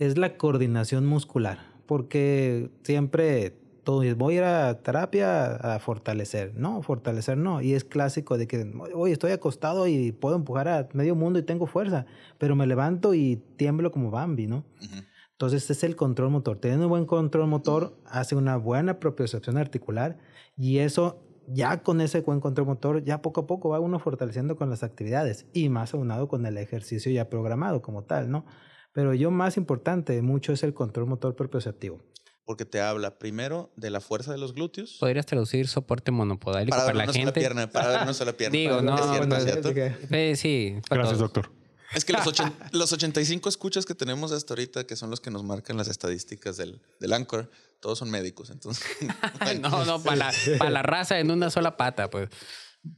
[0.00, 1.58] es la coordinación muscular,
[1.90, 7.74] porque siempre todo es, voy a ir a terapia a fortalecer, no, fortalecer no, y
[7.74, 11.66] es clásico de que, oye, estoy acostado y puedo empujar a medio mundo y tengo
[11.66, 12.06] fuerza,
[12.38, 14.58] pero me levanto y tiemblo como Bambi, ¿no?
[14.80, 15.02] Ujú.
[15.32, 16.58] Entonces es el control motor.
[16.58, 20.16] Teniendo un buen control motor hace una buena propiocepción articular
[20.56, 24.54] y eso ya con ese buen control motor ya poco a poco va uno fortaleciendo
[24.54, 28.44] con las actividades y más aunado con el ejercicio ya programado como tal, ¿no?
[28.92, 32.00] Pero yo más importante mucho es el control motor propioceptivo.
[32.44, 34.96] Porque te habla primero de la fuerza de los glúteos.
[34.98, 37.32] Podrías traducir soporte monopodálico Para para, la gente.
[37.32, 38.58] pierna, para ver una sola pierna.
[38.58, 39.74] Digo, no, Es cierto, bueno, cierto.
[39.74, 39.94] Que-
[40.32, 40.74] Eh, sí.
[40.90, 41.32] Gracias, todos.
[41.32, 41.52] doctor.
[41.94, 45.30] Es que los, ochen- los 85 escuchas que tenemos hasta ahorita, que son los que
[45.30, 47.50] nos marcan las estadísticas del, del Anchor,
[47.80, 48.50] todos son médicos.
[48.50, 48.84] Entonces,
[49.60, 52.28] no, no, para la, para la raza en una sola pata, pues.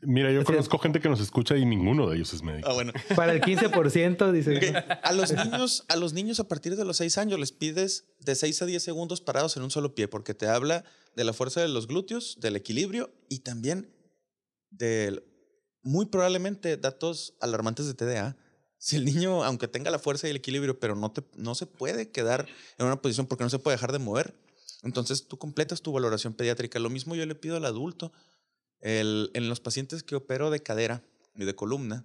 [0.03, 2.69] Mira, yo conozco gente que nos escucha y ninguno de ellos es médico.
[2.71, 2.93] ah, bueno.
[3.17, 4.57] Para el 15% dice.
[4.57, 8.05] Ok, A los niños, a los niños a partir de los 6 años les pides
[8.21, 10.85] de 6 a 10 segundos parados en un solo pie, porque te habla
[11.17, 13.93] de la fuerza de los glúteos, del equilibrio y también
[14.71, 15.25] de
[15.83, 18.37] muy probablemente datos alarmantes de TDA.
[18.79, 21.67] Si el niño, aunque tenga la fuerza y el equilibrio, pero no, te, no se
[21.67, 22.47] puede quedar
[22.79, 24.35] en una posición porque no se puede dejar de mover,
[24.83, 26.79] entonces tú completas tu valoración pediátrica.
[26.79, 28.13] Lo mismo yo le pido al adulto.
[28.83, 31.03] El- en los pacientes que opero de cadera
[31.35, 32.05] y de columna,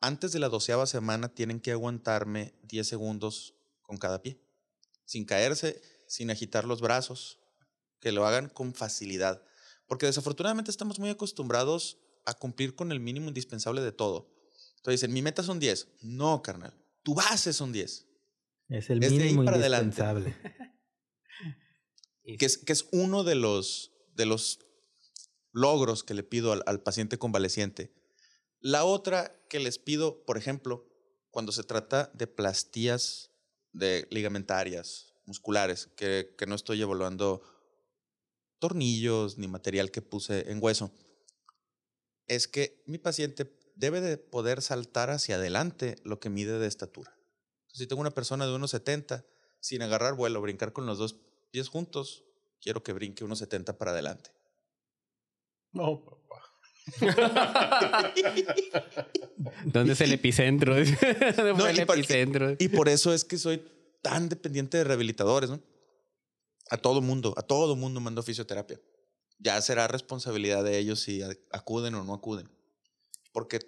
[0.00, 4.40] antes de la doceava semana tienen que aguantarme 10 segundos con cada pie,
[5.04, 7.38] sin caerse, sin agitar los brazos,
[8.00, 9.42] que lo hagan con facilidad.
[9.86, 14.28] Porque desafortunadamente estamos muy acostumbrados a cumplir con el mínimo indispensable de todo.
[14.78, 15.88] Entonces dicen, mi meta son 10.
[16.02, 18.06] No, carnal, tu base son 10.
[18.68, 19.84] Es el Es de ahí mínimo para adelante.
[20.02, 20.34] indispensable.
[22.38, 24.58] Que es, que es uno de los, de los
[25.56, 27.90] logros que le pido al, paciente convaleciente.
[28.60, 30.86] La otra que les pido, por ejemplo,
[31.30, 33.30] cuando se trata de plastías
[33.72, 37.40] de ligamentarias, musculares, que, no estoy evaluando
[38.58, 40.92] tornillos ni material que puse en hueso,
[42.26, 47.18] es que mi paciente debe de poder saltar hacia adelante lo que mide de estatura.
[47.68, 49.24] Si tengo una persona de unos 70,
[49.60, 51.16] sin agarrar vuelo, brincar con los dos
[51.50, 52.24] pies juntos,
[52.60, 54.35] quiero que brinque unos 70 para adelante.
[55.76, 56.42] No, papá.
[59.64, 60.74] ¿Dónde es el epicentro?
[60.74, 62.56] ¿Dónde No, fue el y por- epicentro?
[62.58, 63.62] Y por eso es que soy
[64.02, 65.60] tan dependiente de rehabilitadores, ¿no?
[66.70, 68.80] A todo mundo, a todo mundo mando fisioterapia.
[69.38, 72.48] Ya será responsabilidad de ellos si acuden o no acuden.
[73.32, 73.60] Porque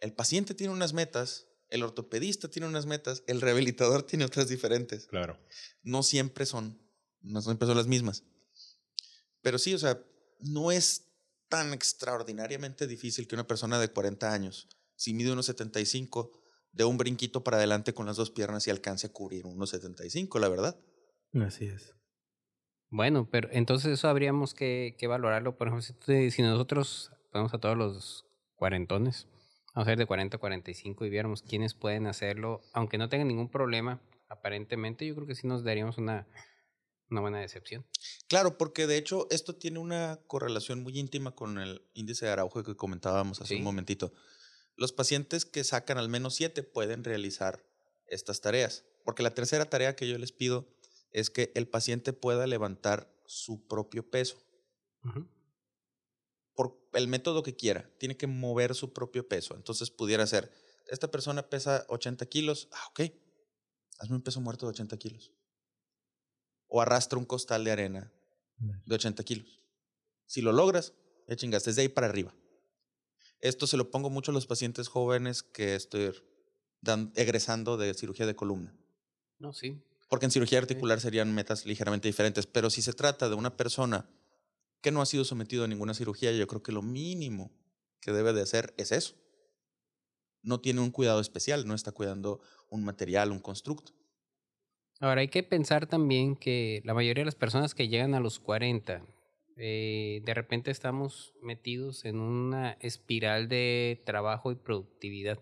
[0.00, 5.06] el paciente tiene unas metas, el ortopedista tiene unas metas, el rehabilitador tiene otras diferentes.
[5.06, 5.38] Claro.
[5.82, 6.78] no siempre son,
[7.22, 8.24] no siempre son las mismas.
[9.42, 9.98] Pero sí, o sea,
[10.40, 11.06] no es
[11.50, 16.30] tan extraordinariamente difícil que una persona de 40 años, si mide unos 75,
[16.72, 20.38] dé un brinquito para adelante con las dos piernas y alcance a cubrir unos 75,
[20.38, 20.80] la verdad.
[21.34, 21.94] Así es.
[22.90, 25.56] Bueno, pero entonces eso habríamos que, que valorarlo.
[25.56, 28.24] Por ejemplo, si, tú- si nosotros vamos a todos los
[28.56, 29.28] cuarentones,
[29.74, 33.28] vamos a ver de 40 a 45 y viéramos quiénes pueden hacerlo, aunque no tengan
[33.28, 36.26] ningún problema, aparentemente yo creo que sí nos daríamos una,
[37.10, 37.86] una buena decepción.
[38.28, 42.62] Claro, porque de hecho esto tiene una correlación muy íntima con el índice de Araujo
[42.62, 43.56] que comentábamos hace Sí.
[43.58, 44.12] un momentito.
[44.76, 47.64] Los pacientes que sacan al menos 7 pueden realizar
[48.06, 50.68] estas tareas, porque la tercera tarea que yo les pido
[51.10, 54.36] es que el paciente pueda levantar su propio peso.
[56.54, 59.54] Por el método que quiera, tiene que mover su propio peso.
[59.56, 60.52] Entonces pudiera ser,
[60.88, 63.00] esta persona pesa 80 kilos, ah, ok,
[63.98, 65.32] hazme un peso muerto de 80 kilos.
[66.70, 68.12] O arrastra un costal de arena
[68.86, 69.60] de 80 kilos.
[70.26, 70.94] Si lo logras,
[71.28, 72.34] ya chingaste, desde ahí para arriba.
[73.40, 76.12] Esto se lo pongo mucho a los pacientes jóvenes que estoy
[76.80, 78.74] dan- egresando de cirugía de columna.
[79.38, 79.82] No, sí.
[80.08, 82.46] Porque en cirugía articular serían metas ligeramente diferentes.
[82.46, 84.08] Pero si se trata de una persona
[84.80, 87.50] que no ha sido sometido a ninguna cirugía, yo creo que lo mínimo
[88.00, 89.14] que debe de hacer es eso.
[90.42, 93.92] No tiene un cuidado especial, no está cuidando un material, un constructo.
[95.00, 98.38] Ahora hay que pensar también que la mayoría de las personas que llegan a los
[98.38, 99.02] 40,
[99.56, 105.38] eh, de repente estamos metidos en una espiral de trabajo y productividad.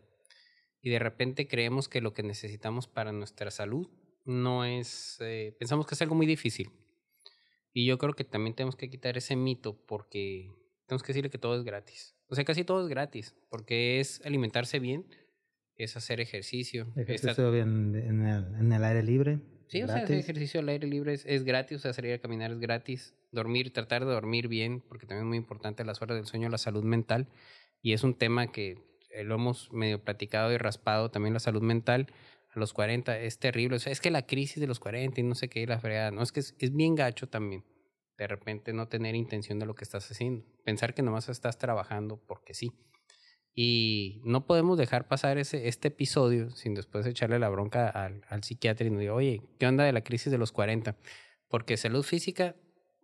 [0.81, 3.89] Y de repente creemos que lo que necesitamos para nuestra salud
[4.25, 6.71] no es, eh, pensamos que es algo muy difícil.
[7.73, 10.53] Y yo creo que también tenemos que quitar ese mito porque
[10.87, 12.15] tenemos que decirle que todo es gratis.
[12.29, 15.05] O sea, casi todo es gratis, porque es alimentarse bien,
[15.85, 19.39] es hacer ejercicio, Ejercicio en el, en el aire libre.
[19.69, 22.19] Sí, o sea, hacer ejercicio al aire libre es, es gratis, o sea, salir a
[22.19, 26.17] caminar es gratis, dormir, tratar de dormir bien, porque también es muy importante las horas
[26.17, 27.29] del sueño, la salud mental,
[27.83, 28.79] y es un tema que
[29.11, 32.07] eh, lo hemos medio platicado y raspado también la salud mental.
[32.55, 33.77] a los 40 es terrible.
[33.77, 36.11] O sea, es que la crisis de los 40 y no sé qué, la fregada,
[36.11, 37.65] no, es que es, es bien gacho también.
[38.17, 40.45] De repente no tener intención de lo que estás haciendo.
[40.65, 42.73] Pensar que nomás estás trabajando porque sí.
[43.55, 48.45] Y no podemos dejar pasar ese, este episodio sin después echarle la bronca al, al
[48.45, 50.97] psiquiatra y nos diga, oye, ¿qué onda de la crisis de los 40?
[51.49, 52.55] Porque salud física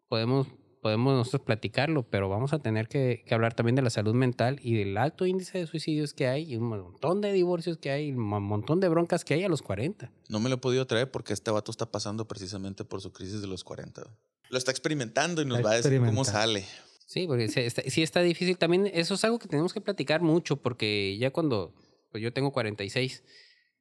[0.09, 0.47] podemos,
[0.81, 4.61] podemos nosotros platicarlo, pero vamos a tener que, que hablar también de la salud mental
[4.63, 8.09] y del alto índice de suicidios que hay y un montón de divorcios que hay
[8.09, 10.13] y un montón de broncas que hay a los 40.
[10.29, 13.41] No me lo he podido traer porque este vato está pasando precisamente por su crisis
[13.41, 14.03] de los 40.
[14.03, 14.15] güey.
[14.51, 16.65] Lo está experimentando y nos va a decir cómo sale.
[17.07, 18.59] Sí, porque está, sí está difícil.
[18.59, 21.75] También eso es algo que tenemos que platicar mucho porque ya cuando,
[22.11, 23.23] pues yo tengo 46,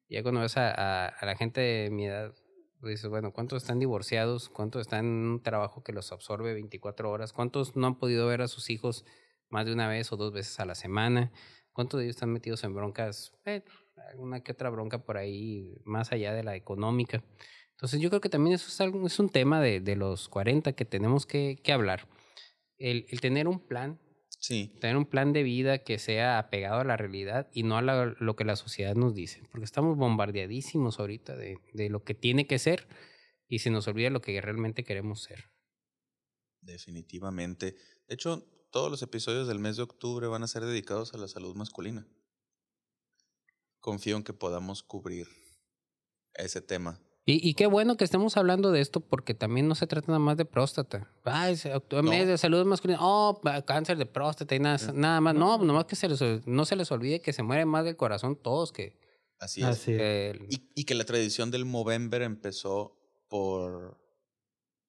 [0.08, 2.34] ya cuando ves a, a, a la gente de mi edad,
[2.88, 4.48] dices, bueno, ¿cuántos están divorciados?
[4.48, 7.32] ¿Cuántos están en un trabajo que los absorbe 24 horas?
[7.32, 9.04] ¿Cuántos no han podido ver a sus hijos
[9.48, 11.32] más de una vez o dos veces a la semana?
[11.72, 13.32] ¿Cuántos de ellos están metidos en broncas?
[13.44, 13.62] Eh,
[14.10, 17.24] alguna que otra bronca por ahí, más allá de la económica.
[17.72, 20.72] Entonces yo creo que también eso es, algo, es un tema de, de los 40
[20.74, 22.06] que tenemos que, que hablar.
[22.78, 24.00] El, el tener un plan
[24.40, 24.76] Sí.
[24.80, 28.14] tener un plan de vida que sea apegado a la realidad y no a la-
[28.18, 32.46] lo que la sociedad nos dice, porque estamos bombardeadísimos ahorita de, de lo que tiene
[32.46, 32.86] que ser
[33.48, 35.44] y se nos olvida lo que realmente queremos ser.
[36.60, 37.76] Definitivamente.
[38.06, 41.28] De hecho, todos los episodios del mes de octubre van a ser dedicados a la
[41.28, 42.06] salud masculina.
[43.78, 45.26] Confío en que podamos cubrir
[46.34, 47.00] ese tema.
[47.26, 50.18] Y, y qué bueno que estemos hablando de esto porque también no se trata nada
[50.18, 51.10] más de próstata.
[51.24, 52.10] Ah, es octubre, No.
[52.10, 52.98] mes de salud masculina.
[53.02, 54.90] Oh, cáncer de próstata y nada, Sí.
[54.92, 55.34] nada más.
[55.34, 58.36] No, nomás que se les, no se les olvide que se muere más del corazón
[58.36, 58.98] todos que...
[59.38, 59.66] Así es.
[59.66, 59.98] Así es.
[59.98, 62.96] que- Y, y que la tradición del Movember empezó
[63.28, 63.98] por,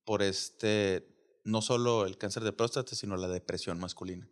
[0.03, 1.07] por este,
[1.45, 4.29] no solo el cáncer de próstata, sino la depresión masculina.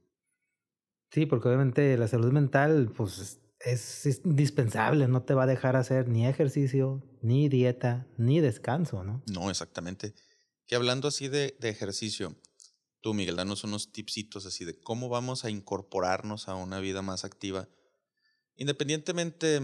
[1.11, 6.07] Sí, porque obviamente la salud mental, pues es- indispensable, no te va a dejar hacer
[6.07, 9.23] ni ejercicio, ni dieta, ni descanso, ¿no?
[9.31, 10.13] No, exactamente.
[10.67, 12.35] Que hablando así de, de ejercicio,
[13.01, 17.25] tú, Miguel, danos unos tipsitos así de cómo vamos a incorporarnos a una vida más
[17.25, 17.67] activa.
[18.55, 19.61] Independientemente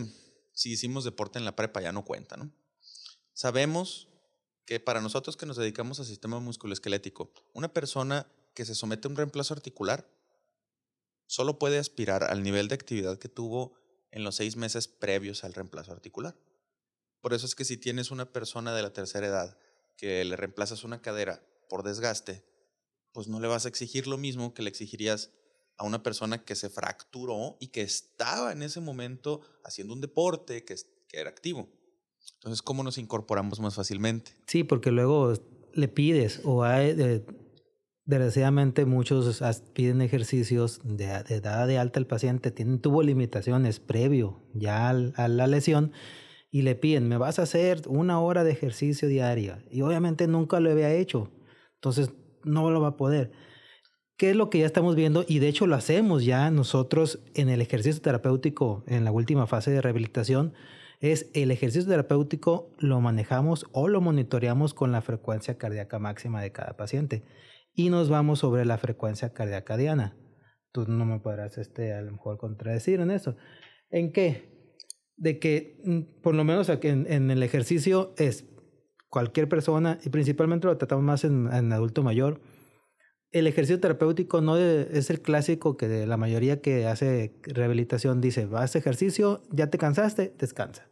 [0.60, 2.52] si hicimos deporte en la prepa, ya no cuenta, ¿no?
[3.34, 4.10] Sabemos
[4.66, 9.12] que para nosotros que nos dedicamos al sistema musculoesquelético, una persona que se somete a
[9.12, 10.06] un reemplazo articular
[11.28, 13.79] solo puede aspirar al nivel de actividad que tuvo
[14.12, 16.36] en los seis meses previos al reemplazo articular.
[17.22, 19.58] Por eso es que si tienes una persona de la tercera edad
[19.98, 22.46] que le reemplazas una cadera por desgaste,
[23.12, 25.32] pues no le vas a exigir lo mismo que le exigirías
[25.78, 30.64] a una persona que se fracturó y que estaba en ese momento haciendo un deporte,
[30.64, 30.76] que,
[31.08, 31.70] que era activo.
[32.36, 34.32] Entonces, ¿cómo nos incorporamos más fácilmente?
[34.48, 35.34] Sí, porque luego
[35.74, 36.94] le pides o hay,
[38.10, 39.40] desgraciadamente muchos
[39.74, 45.28] piden ejercicios de, de edad de alta el paciente, tienen, tuvo limitaciones previo ya a
[45.28, 45.92] la lesión
[46.50, 50.60] y le piden, me vas a hacer una hora de ejercicio diaria y obviamente nunca
[50.60, 51.30] lo había hecho,
[51.76, 52.12] entonces
[52.44, 53.32] no lo va a poder.
[54.18, 55.24] ¿Qué es lo que ya estamos viendo?
[55.28, 59.70] Y de hecho lo hacemos ya nosotros en el ejercicio terapéutico, en la última fase
[59.70, 60.54] de rehabilitación,
[61.00, 66.52] es el ejercicio terapéutico lo manejamos o lo monitoreamos con la frecuencia cardíaca máxima de
[66.52, 67.24] cada paciente
[67.74, 70.18] y nos vamos sobre la frecuencia cardíaca diana.
[70.72, 73.36] Tú no me podrás este, a lo mejor contradecir en eso.
[73.90, 74.76] ¿En qué?
[75.18, 78.46] De que mm, por lo menos en, en el ejercicio es
[79.10, 82.42] cualquier persona y principalmente lo tratamos más en, en adulto mayor.
[83.32, 88.76] El ejercicio terapéutico no es el clásico que la mayoría que hace rehabilitación dice, vas
[88.76, 90.90] a ejercicio, ya te cansaste, descansa.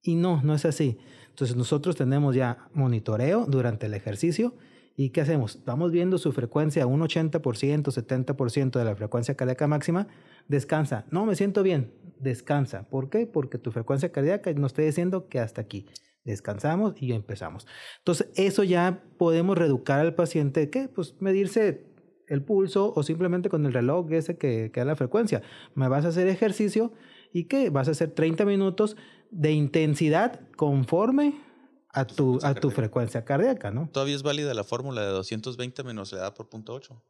[0.00, 0.98] Y no, no es así.
[1.28, 4.54] Entonces nosotros tenemos ya monitoreo durante el ejercicio
[4.96, 5.62] y ¿qué hacemos?
[5.66, 10.08] Vamos viendo su frecuencia a un 80%, 70% de la frecuencia cardíaca máxima,
[10.48, 11.04] descansa.
[11.10, 12.88] No, me siento bien, descansa.
[12.88, 13.26] ¿Por qué?
[13.26, 15.86] Porque tu frecuencia cardíaca nos está diciendo que hasta aquí.
[16.24, 17.66] Descansamos y empezamos.
[17.98, 20.88] Entonces, eso ya podemos reeducar al paciente, ¿qué?
[20.88, 21.84] Pues medirse
[22.26, 25.42] el pulso o simplemente con el reloj ese que, que da la frecuencia.
[25.74, 26.92] Me vas a hacer ejercicio
[27.34, 27.68] y ¿qué?
[27.68, 28.96] Vas a hacer 30 minutos
[29.30, 31.34] de intensidad conforme
[31.96, 32.76] a tu, frecuencia a tu cardíaca.
[32.76, 33.88] frecuencia cardíaca, ¿no?
[33.92, 37.02] Todavía es válida la fórmula de 220 menos la edad por punto 8.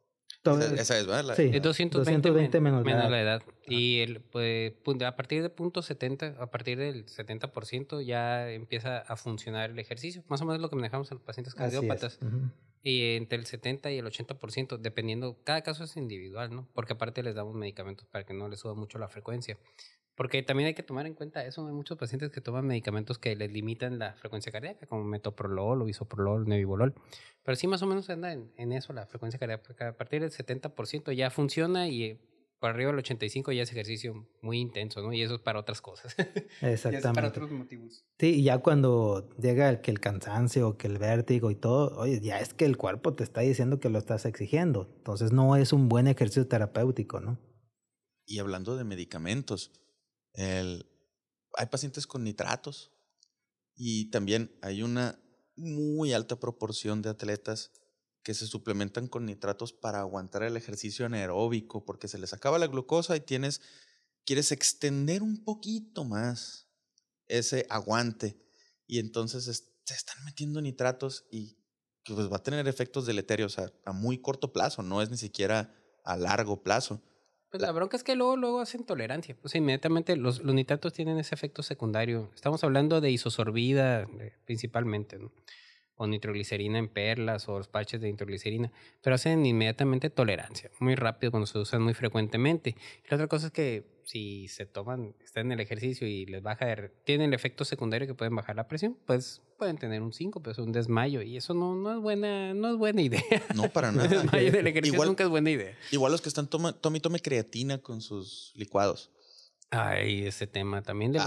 [0.43, 1.25] Todo- Esa, esa es, ¿verdad?
[1.25, 1.49] La- Sí.
[1.53, 3.41] Es 220, 220 menos, menos la la edad.
[3.41, 3.53] edad.
[3.67, 8.99] Y el, pues, pu- a partir de punto 70, a partir del 70% ya empieza
[8.99, 10.23] a funcionar el ejercicio.
[10.29, 12.19] Más o menos lo que manejamos en los pacientes cardiópatas.
[12.83, 16.67] Y entre el 70 y el 80%, dependiendo, cada caso es individual, ¿no?
[16.73, 19.57] Porque aparte les damos medicamentos para que no les suba mucho la frecuencia.
[20.17, 21.65] Porque también hay que tomar en cuenta eso.
[21.67, 25.85] Hay muchos pacientes que toman medicamentos que les limitan la frecuencia cardíaca, como metoprolol o
[25.85, 26.95] bisoprolol, nebivolol.
[27.43, 29.89] Pero sí más o menos anda en, en eso la frecuencia cardíaca.
[29.89, 32.19] A partir del 70% ya funciona y eh,
[32.59, 35.13] por arriba del 85 ya es ejercicio muy intenso, ¿no?
[35.13, 36.15] Y eso es para otras cosas.
[36.61, 37.27] Ya es para Exactamente.
[37.27, 38.03] otros motivos.
[38.17, 42.19] Sí, y ya cuando llega el, que el cansancio, que el vértigo y todo, oye,
[42.21, 44.91] ya es que el cuerpo te está diciendo que lo estás exigiendo.
[44.97, 47.37] Entonces no es un buen ejercicio terapéutico, ¿no?
[48.25, 49.71] Y hablando de medicamentos,
[50.37, 52.91] hay pacientes con nitratos
[53.75, 55.19] y también hay una
[55.55, 57.71] muy alta proporción de atletas
[58.23, 62.67] que se suplementan con nitratos para aguantar el ejercicio anaeróbico porque se les acaba la
[62.67, 63.61] glucosa y tienes
[64.25, 66.67] quieres extender un poquito más
[67.27, 68.37] ese aguante
[68.87, 71.57] y entonces es- se están metiendo nitratos y
[72.05, 76.17] pues va a tener efectos deleterios a muy corto plazo, no es ni siquiera a
[76.17, 77.01] largo plazo.
[77.49, 79.35] Pues la bronca es que luego, luego hacen tolerancia.
[79.41, 82.29] Pues inmediatamente los, los nitratos tienen ese efecto secundario.
[82.35, 85.31] Estamos hablando de isosorbida eh, principalmente, ¿no?
[85.99, 88.71] O nitroglicerina en perlas o los parches de nitroglicerina.
[89.01, 90.69] Pero hacen inmediatamente tolerancia.
[90.79, 92.75] Muy rápido cuando se usan muy frecuentemente.
[93.03, 96.41] Y la otra cosa es que si se toman, están en el ejercicio y les
[96.41, 100.13] baja, de, tienen el efecto secundario que pueden bajar la presión, pues pueden tener un
[100.13, 101.21] 5, pues un desmayo.
[101.23, 103.21] Y eso no, no es buena, no es buena idea.
[103.55, 104.07] No, para nada.
[104.07, 105.75] desmayo del ejercicio Igual- nunca es buena idea.
[105.91, 109.11] Igual los que están toma, tome tome creatina con sus licuados.
[109.69, 111.25] Ay, ese tema también de la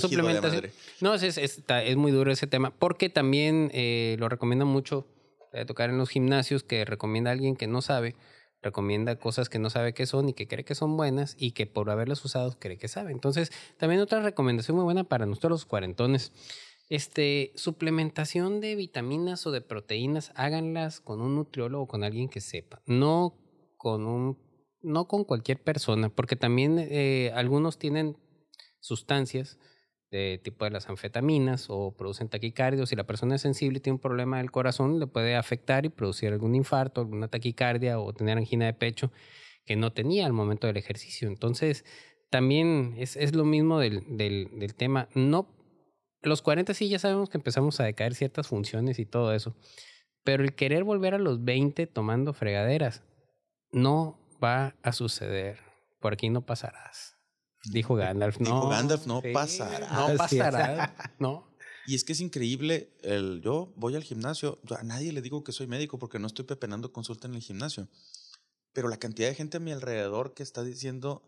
[0.00, 0.62] suplementación.
[1.00, 4.66] No, es, es, es- está- es muy duro ese tema, porque también eh, lo recomiendan
[4.68, 5.06] mucho
[5.52, 8.16] eh, tocar en los gimnasios, que recomienda a alguien que no sabe,
[8.62, 11.66] recomienda cosas que no sabe qué son y que cree que son buenas y que
[11.66, 13.12] por haberlas usado cree que sabe.
[13.12, 16.32] Entonces, también otra recomendación muy buena para nosotros los cuarentones.
[16.88, 22.40] Este, suplementación de vitaminas o de proteínas, háganlas con un nutriólogo o con alguien que
[22.40, 23.36] sepa, no
[23.76, 24.36] con un
[24.82, 28.16] no con cualquier persona, porque también eh, algunos tienen
[28.80, 29.58] sustancias
[30.10, 32.84] de tipo de las anfetaminas o producen taquicardia.
[32.86, 35.88] Si la persona es sensible y tiene un problema del corazón, le puede afectar y
[35.88, 39.12] producir algún infarto, alguna taquicardia o tener angina de pecho
[39.64, 41.28] que no tenía al momento del ejercicio.
[41.28, 41.84] Entonces,
[42.28, 45.08] también es, es lo mismo del, del, del tema.
[45.14, 45.48] No,
[46.22, 49.54] los 40 sí ya sabemos que empezamos a decaer ciertas funciones y todo eso,
[50.24, 53.04] pero el querer volver a los 20 tomando fregaderas
[53.72, 55.58] no va a suceder.
[56.00, 57.16] Por aquí no pasarás.
[57.64, 58.38] Dijo Gandalf.
[58.38, 59.92] Dijo no, Gandalf, no sí, pasarás.
[59.92, 60.90] No pasarás.
[61.18, 61.50] No.
[61.86, 65.42] Y es que es increíble, el, yo voy al gimnasio, yo a nadie le digo
[65.42, 67.88] que soy médico porque no estoy pepenando consulta en el gimnasio,
[68.72, 71.22] pero la cantidad de gente a mi alrededor que está diciendo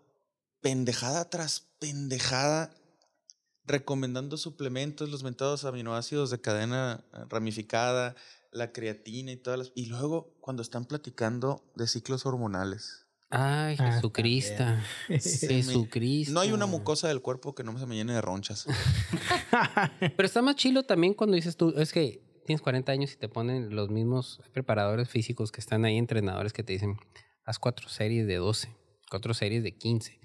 [0.61, 2.72] pendejada tras pendejada,
[3.64, 8.14] recomendando suplementos, los mentados aminoácidos de cadena ramificada,
[8.53, 9.72] la creatina y todas las...
[9.75, 13.01] Y luego cuando están platicando de ciclos hormonales.
[13.34, 14.62] Ay, Ah, Jesucristo.
[15.08, 16.34] Jesucristo.
[16.34, 18.66] No hay una mucosa del cuerpo que no se me llene de ronchas.
[20.16, 23.28] Pero está más chilo también cuando dices tú, es que tienes 40 años y te
[23.28, 26.96] ponen los mismos preparadores físicos que están ahí, entrenadores que te dicen,
[27.44, 28.68] haz cuatro series de 12,
[29.10, 30.20] cuatro series de 15.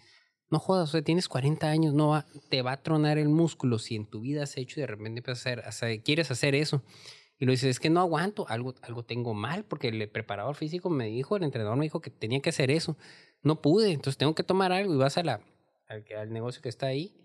[0.50, 3.80] No jodas, o sea, tienes 40 años, no va, te va a tronar el músculo
[3.80, 6.32] si en tu vida has hecho y de repente empiezas a hacer, a hacer- quieres
[6.32, 6.84] hacer eso.
[7.40, 10.90] Y lo dices, es que no aguanto, algo, algo tengo mal, porque el preparador físico
[10.90, 12.98] me dijo, el entrenador me dijo que tenía que hacer eso.
[13.44, 15.42] No pude, entonces tengo que tomar algo y vas a la,
[15.88, 17.16] al, negocio que está ahí,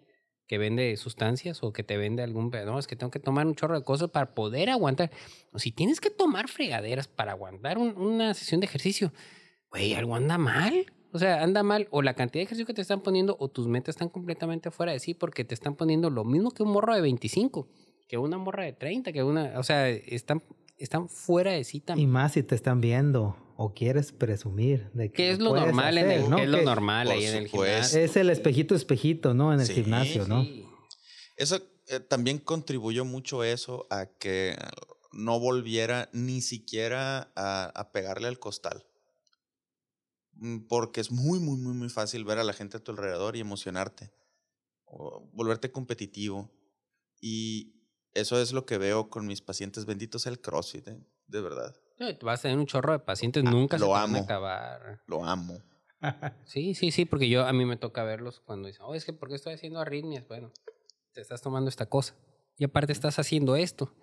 [0.47, 2.51] que vende sustancias o que te vende algún...
[2.51, 5.11] No, es que tengo que tomar un chorro de cosas para poder aguantar.
[5.51, 9.13] O si tienes que tomar fregaderas para aguantar un- una sesión de ejercicio,
[9.71, 10.93] güey, algo anda mal.
[11.15, 13.67] O sea, anda mal o la cantidad de ejercicio que te están poniendo o tus
[13.67, 16.95] metas están completamente fuera de sí porque te están poniendo lo mismo que un morro
[16.95, 17.69] de 25,
[18.13, 19.59] que una morra de 30, que una...
[19.59, 20.43] O sea, están,
[20.77, 25.15] están fuera de sí Y más si te están viendo o quieres presumir de que
[25.15, 26.37] Que es lo normal en el, ¿no?
[26.37, 28.01] es lo Que normal ahí en el gimnasio.
[28.01, 29.55] Es el espejito espejito, ¿no?
[29.55, 30.43] En el Sí, gimnasio, ¿no?
[30.43, 30.67] Sí.
[31.39, 34.59] Eso eh, también contribuyó mucho eso a que
[35.13, 38.85] no volviera ni siquiera a, a pegarle al costal.
[40.35, 43.37] Mm, Porque es muy, muy, muy, muy fácil ver a la gente a tu alrededor
[43.37, 44.13] y emocionarte.
[44.85, 46.51] O volverte competitivo.
[47.19, 47.79] Y
[48.15, 49.87] eso es lo que veo con mis pacientes.
[49.87, 50.99] Bendito sea el CrossFit, ¿eh?
[51.27, 51.75] de verdad.
[52.23, 54.25] Vas a tener un chorro de pacientes, Ah, nunca se lo te van a amo.
[54.25, 55.03] acabar.
[55.07, 55.59] Lo amo.
[56.47, 59.13] Sí, sí, sí, porque yo a mí me toca verlos cuando dicen, oh, es que
[59.13, 60.27] ¿por qué estoy haciendo arritmias?
[60.27, 60.51] Bueno,
[61.13, 62.17] te estás tomando esta cosa
[62.59, 63.95] y aparte estás haciendo esto.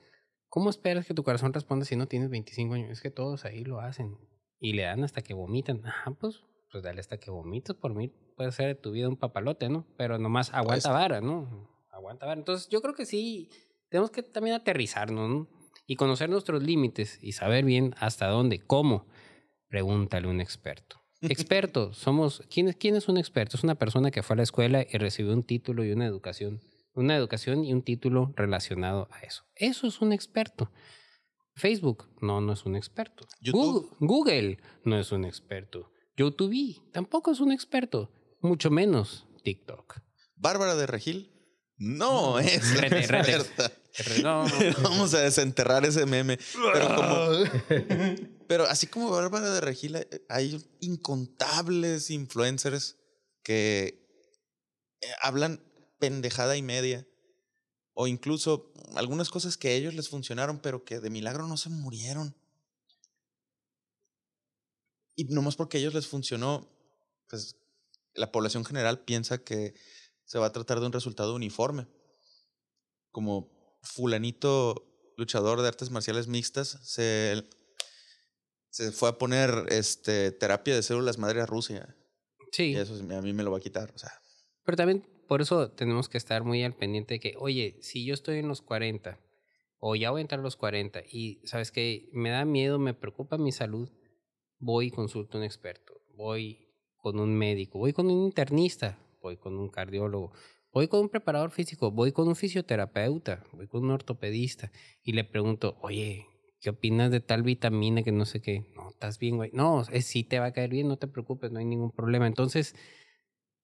[0.47, 2.89] ¿Cómo esperas que tu corazón responda si no tienes 25 años?
[2.89, 4.17] Es que todos ahí lo hacen
[4.59, 5.85] y le dan hasta que vomitan.
[5.85, 6.41] Ajá, pues,
[6.71, 8.07] pues dale hasta que vomites por mí.
[8.37, 9.85] Puede ser de tu vida un papalote, ¿no?
[9.97, 11.69] Pero nomás aguanta vara, ¿no?
[11.91, 12.39] Aguanta vara.
[12.39, 13.49] Entonces yo creo que sí,
[13.89, 15.47] tenemos que también aterrizarnos, ¿no?
[15.85, 19.07] Y conocer nuestros límites y saber bien hasta dónde, cómo.
[19.67, 21.01] Pregúntale a un experto.
[21.21, 22.43] Experto, somos.
[22.49, 23.57] ¿quién es, ¿Quién es un experto?
[23.57, 26.61] Es una persona que fue a la escuela y recibió un título y una educación.
[26.93, 29.43] Una educación y un título relacionado a eso.
[29.55, 30.71] Eso es un experto.
[31.55, 33.27] Facebook, no, no es un experto.
[33.51, 35.91] Google, Google, no es un experto.
[36.15, 38.11] YouTube tampoco es un experto,
[38.41, 40.01] mucho menos TikTok.
[40.35, 41.38] Bárbara de Regil
[41.79, 43.73] no es la Rete, rete.
[44.23, 44.45] No,
[44.83, 46.37] Vamos a desenterrar ese meme.
[46.73, 47.27] Pero, como,
[48.47, 52.97] pero así como Bárbara de Regil, hay- hay incontables influencers
[53.43, 54.07] que
[55.01, 55.61] eh, hablan
[55.97, 57.05] pendejada y media.
[57.93, 61.69] O incluso algunas cosas que a ellos les funcionaron, pero que de milagro no se
[61.69, 62.35] murieron.
[65.15, 66.69] Y nomás porque a ellos les funcionó,
[67.27, 67.57] pues
[68.13, 69.73] la población general piensa que
[70.29, 71.87] se va a tratar de un resultado uniforme.
[73.09, 73.49] Como
[73.81, 74.75] fulanito
[75.17, 77.43] luchador de artes marciales mixtas se,
[78.69, 81.95] se fue a poner este, terapia de células madre a Rusia.
[82.51, 82.73] sí.
[82.73, 83.91] Y eso a mí me lo va a quitar.
[83.95, 84.11] O sea,
[84.65, 88.13] Pero también por eso tenemos que estar muy al pendiente de que, oye, si yo
[88.13, 89.19] estoy en los 40
[89.79, 92.93] o ya voy a entrar a los 40 y sabes que me da miedo, me
[92.93, 93.89] preocupa mi salud,
[94.59, 96.67] voy y consulto a un experto, voy
[96.97, 100.31] con un médico, voy con un internista, voy con un cardiólogo,
[100.71, 104.71] voy con un preparador físico, voy con un fisioterapeuta, voy con un ortopedista
[105.03, 106.27] y le pregunto, oye,
[106.61, 108.71] ¿qué opinas de tal vitamina que no sé qué?
[108.75, 109.51] No, estás bien, güey.
[109.53, 112.27] No, es, sí te va a caer bien, no te preocupes, no hay ningún problema.
[112.27, 112.75] Entonces,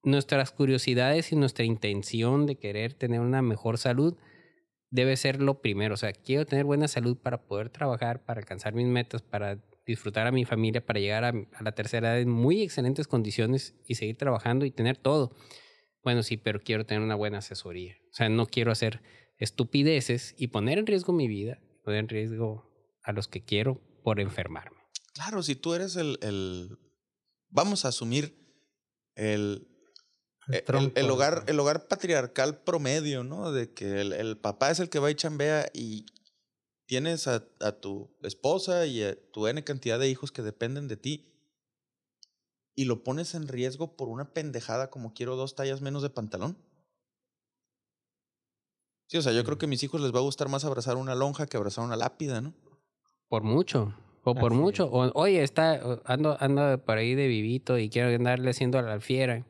[0.04, 4.18] nuestras curiosidades y nuestra intención de querer tener una mejor salud
[4.92, 5.96] debe ser lo primero.
[5.96, 10.28] O sea, quiero tener buena salud para poder trabajar, para alcanzar mis metas, para disfrutar
[10.28, 13.96] a mi familia, para llegar a, a la tercera edad en muy excelentes condiciones y
[13.96, 15.36] seguir trabajando y tener todo.
[16.04, 17.98] Bueno, sí, pero quiero tener una buena asesoría.
[18.12, 19.02] O sea, no quiero hacer
[19.38, 22.72] estupideces y poner en riesgo mi vida, poner en riesgo
[23.04, 24.78] a los que quiero por enfermarme.
[25.14, 26.78] claro, si tú eres el, el
[27.50, 28.38] vamos a asumir
[29.16, 29.68] el,
[30.48, 33.52] El el hogar, el hogar patriarcal promedio, ¿no?
[33.52, 36.06] De que el, el papá es el que va y chambea y
[36.86, 40.98] tienes a, a tu esposa y a tu N cantidad de hijos que dependen de
[40.98, 41.32] ti
[42.76, 46.58] y lo pones en riesgo por una pendejada como quiero dos tallas menos de pantalón.
[49.08, 50.98] Sí, o sea, yo creo que a mis hijos les va a gustar más abrazar
[50.98, 52.54] una lonja que abrazar una lápida, ¿no?
[53.30, 53.96] Por mucho.
[54.24, 54.88] O por Así mucho.
[54.88, 58.94] O, oye, está, ando, ando por ahí de vivito y quiero andarle haciendo a la
[58.94, 59.46] alfiera.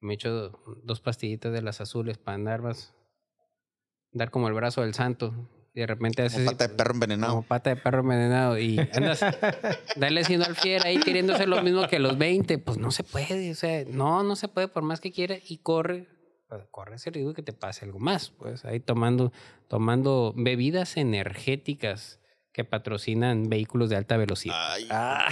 [0.00, 2.94] Me echo dos pastillitas de las azules para andar más.
[4.12, 5.34] Dar como el brazo del santo.
[5.72, 6.38] Y de repente haces.
[6.38, 7.32] Como pata de perro envenenado.
[7.34, 8.58] Como pata de perro envenenado.
[8.58, 9.20] Y andas
[9.96, 12.58] darle haciendo alfiera ahí queriendo hacer lo mismo que los 20.
[12.58, 13.50] Pues no se puede.
[13.50, 15.36] O sea, no, no se puede por más que quiera.
[15.46, 16.08] Y corre.
[16.48, 18.30] pues, Corre ese riesgo que te pase algo más.
[18.30, 19.32] Pues ahí tomando,
[19.68, 22.18] tomando bebidas energéticas
[22.52, 24.56] que patrocinan vehículos de alta velocidad.
[24.72, 25.28] Ay, Ah.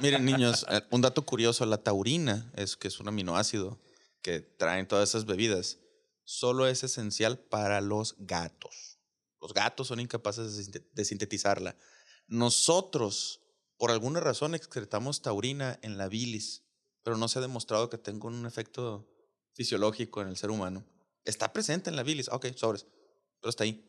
[0.00, 3.80] Miren, niños, eh, un dato curioso: la taurina, es que es un aminoácido
[4.22, 5.78] que traen todas esas bebidas,
[6.24, 8.89] solo es esencial para los gatos.
[9.40, 11.76] Los gatos son incapaces de sinte- de sintetizarla.
[12.26, 13.40] Nosotros,
[13.76, 16.64] por alguna razón, excretamos taurina en la bilis,
[17.02, 19.08] pero no se ha demostrado que tenga un efecto
[19.54, 20.84] fisiológico en el ser humano.
[21.24, 22.86] Está presente en la bilis, ok, sobres,
[23.40, 23.84] pero está ahí.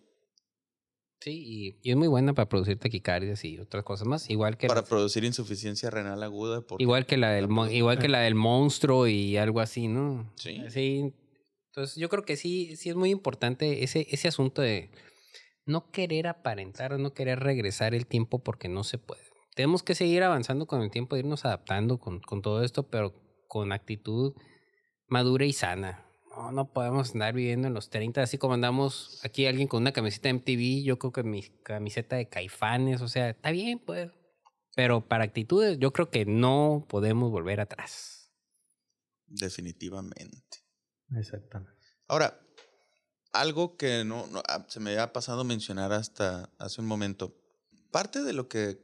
[1.21, 4.27] Sí, y, y es muy buena para producir taquicardias y otras cosas más.
[4.29, 6.65] Igual que, Para las- producir insuficiencia renal aguda.
[6.79, 10.33] igual que la del mo- igual que la del monstruo y algo así, ¿no?
[10.35, 10.61] Sí.
[10.69, 11.13] Sí.
[11.67, 14.89] Entonces yo creo que sí, sí es muy importante ese, ese asunto de
[15.71, 19.23] no querer aparentar, no querer regresar el tiempo porque no se puede.
[19.55, 23.13] Tenemos que seguir avanzando con el tiempo, irnos adaptando con, con todo esto, pero
[23.47, 24.33] con actitud
[25.07, 26.05] madura y sana.
[26.29, 29.91] No, no podemos andar viviendo en los 30, así como andamos aquí alguien con una
[29.91, 34.09] camiseta de MTV, yo creo que mi camiseta de caifanes, o sea, está bien, pues.
[34.73, 38.31] Pero para actitudes, yo creo que no podemos volver atrás.
[39.27, 40.59] Definitivamente.
[41.17, 41.75] Exactamente.
[42.07, 42.39] Ahora,
[43.33, 47.35] algo que no, no- ah, se me había pasado mencionar hasta hace un momento.
[47.91, 48.79] Parte de lo que,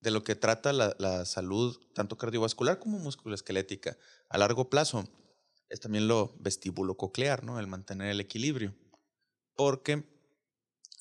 [0.00, 3.96] de lo que trata la, la salud, tanto cardiovascular como musculoesquelética,
[4.28, 5.08] a largo plazo,
[5.68, 7.58] es también lo vestíbulo-coclear, ¿no?
[7.58, 8.74] El mantener el equilibrio.
[9.56, 10.04] Porque,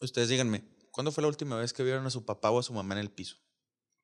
[0.02, 2.74] ustedes díganme, ¿cuándo fue la última vez que vieron a su papá o a su
[2.74, 3.38] mamá en el piso?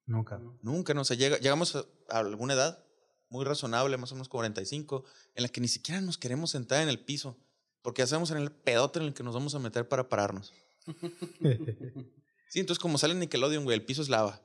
[0.06, 0.42] Nunca.
[0.62, 2.86] Nunca, no sé, llega, llegamos a, a alguna edad
[3.30, 5.04] muy razonable, más o menos 45,
[5.36, 7.38] en la que ni siquiera nos queremos sentar en el piso,
[7.82, 10.54] porque ya sabemos en el pedote en el que nos vamos a meter para pararnos.
[12.52, 14.42] Sí, entonces como sale Nickelodeon, güey, el piso es lava.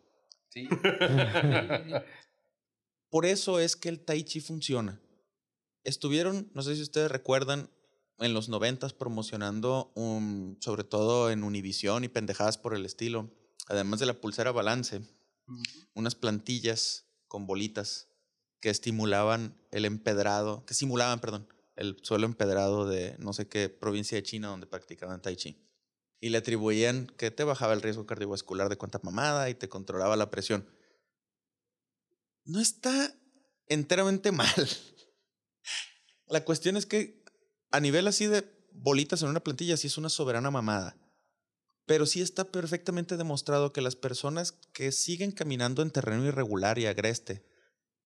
[0.51, 0.69] Sí.
[3.09, 5.01] Por eso es que el Tai Chi funciona.
[5.85, 7.71] Estuvieron, no sé si ustedes recuerdan,
[8.19, 13.31] en los noventas promocionando, un, sobre todo en Univisión y pendejadas por el estilo,
[13.69, 15.03] además de la pulsera balance,
[15.95, 18.09] unas plantillas con bolitas
[18.61, 24.17] que estimulaban el empedrado, que simulaban, perdón, el suelo empedrado de no sé qué provincia
[24.17, 25.61] de China donde practicaban Tai Chi.
[26.21, 30.17] Y le atribuían que te bajaba el riesgo cardiovascular de cuánta mamada y te controlaba
[30.17, 30.69] la presión.
[32.45, 33.15] no está
[33.67, 34.69] enteramente mal.
[36.27, 37.25] La cuestión es que
[37.71, 40.97] a nivel así de bolitas en una plantilla, sí es una soberana mamada.
[41.87, 46.87] Pero sí está perfectamente demostrado que las personas que siguen caminando en terreno irregular y
[46.87, 47.45] agreste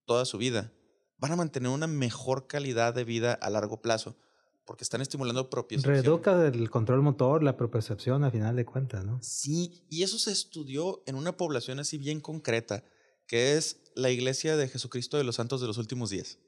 [0.04, 0.72] toda su vida
[1.18, 4.16] van a mantener una mejor calidad de vida a largo plazo
[4.64, 5.94] porque están estimulando propiocepción.
[5.94, 9.18] Reduca el control motor, la propiocepción a final de cuentas, ¿no?
[9.22, 12.84] Sí, y eso se estudió en una población así bien concreta,
[13.26, 16.38] que es la Iglesia de Jesucristo de los Santos de los Últimos Días.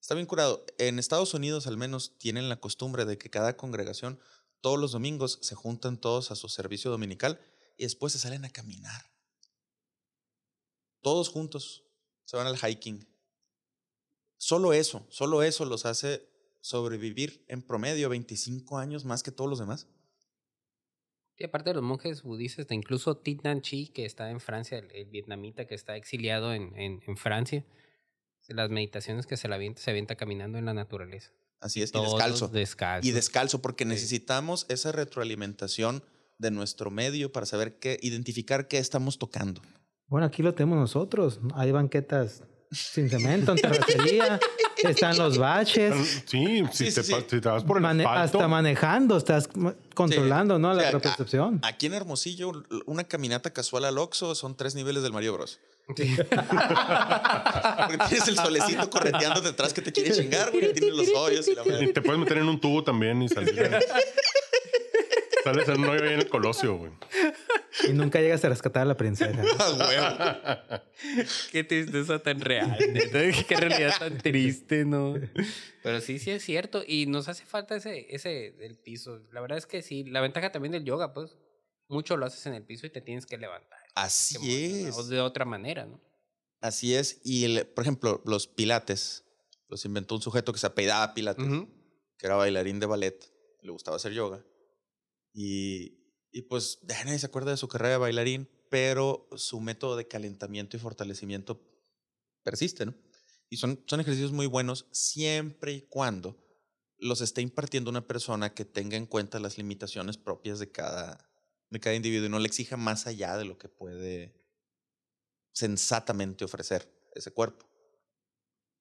[0.00, 0.66] Está bien curado.
[0.76, 4.18] En Estados Unidos al menos tienen la costumbre de que cada congregación
[4.60, 7.40] todos los domingos se juntan todos a su servicio dominical
[7.76, 9.12] y después se salen a caminar.
[11.00, 11.84] Todos juntos
[12.24, 13.06] se van al hiking.
[14.44, 16.28] Solo eso, solo eso los hace
[16.60, 19.88] sobrevivir en promedio 25 años más que todos los demás.
[21.38, 25.06] Y aparte de los monjes budistas, incluso Thich Nhat Chi, que está en Francia, el,
[25.06, 27.64] vietnamita que está exiliado en, en, en, Francia,
[28.48, 31.32] las meditaciones que se la avienta, se avienta caminando en la naturaleza.
[31.60, 32.50] Así es, y descalzo.
[33.00, 36.04] Y descalzo, porque necesitamos esa retroalimentación
[36.36, 39.62] de nuestro medio para saber qué, identificar qué estamos tocando.
[40.06, 41.40] Bueno, aquí lo tenemos nosotros.
[41.54, 44.40] Hay banquetas sin cemento, en terracería.
[44.82, 46.22] Están los baches.
[46.26, 49.48] Sí, si, te, te, vas por el Mane Hasta manejando, estás
[49.94, 50.74] controlando, ¿no?
[50.74, 51.60] La percepción.
[51.62, 55.60] Aquí en Hermosillo, una caminata casual al Oxxo son tres niveles del Mario Bros.
[55.86, 56.06] Porque
[58.08, 60.72] tienes el solecito correteando detrás que te quiere chingar, güey.
[60.72, 63.54] Tienes los hoyos y la Y te puedes meter en un tubo también y salir.
[65.44, 66.90] Sales en un hoyo en el colosio, güey.
[67.88, 69.32] Y nunca llegas a rescatar a la princesa.
[71.52, 72.76] Qué tristeza tan real.
[73.48, 75.14] Qué realidad tan triste, ¿no?
[75.82, 76.82] Pero sí, sí es cierto.
[76.86, 79.20] Y nos hace falta ese, ese del piso.
[79.32, 80.04] La verdad es que sí.
[80.04, 81.36] La ventaja también del yoga, pues,
[81.88, 83.80] mucho lo haces en el piso y te tienes que levantar.
[83.94, 84.96] Así es.
[84.96, 86.00] O de otra manera, ¿no?
[86.60, 87.20] Así es.
[87.24, 89.24] Y, el, por ejemplo, los pilates
[89.68, 91.46] los inventó un sujeto que se apellidaba Pilates,
[92.18, 94.44] que era bailarín de ballet, le gustaba hacer yoga.
[95.32, 96.03] Y
[96.34, 100.76] y pues nadie se acuerda de su carrera de bailarín, pero su método de calentamiento
[100.76, 101.62] y fortalecimiento
[102.42, 102.94] persiste, ¿no?
[103.48, 106.36] Y son, son ejercicios muy buenos siempre y cuando
[106.98, 111.30] los esté impartiendo una persona que tenga en cuenta las limitaciones propias de cada,
[111.70, 114.34] de cada individuo y no le exija más allá de lo que puede
[115.52, 117.64] sensatamente ofrecer ese cuerpo.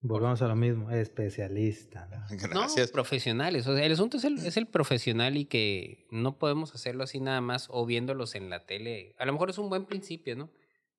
[0.05, 2.09] Volvamos a lo mismo, especialista.
[2.53, 2.67] ¿no?
[2.91, 3.65] profesionales.
[3.67, 7.21] O sea, el asunto es el, es el profesional y que no podemos hacerlo así
[7.21, 9.15] nada más o viéndolos en la tele.
[9.17, 10.51] A lo mejor es un buen principio, ¿no?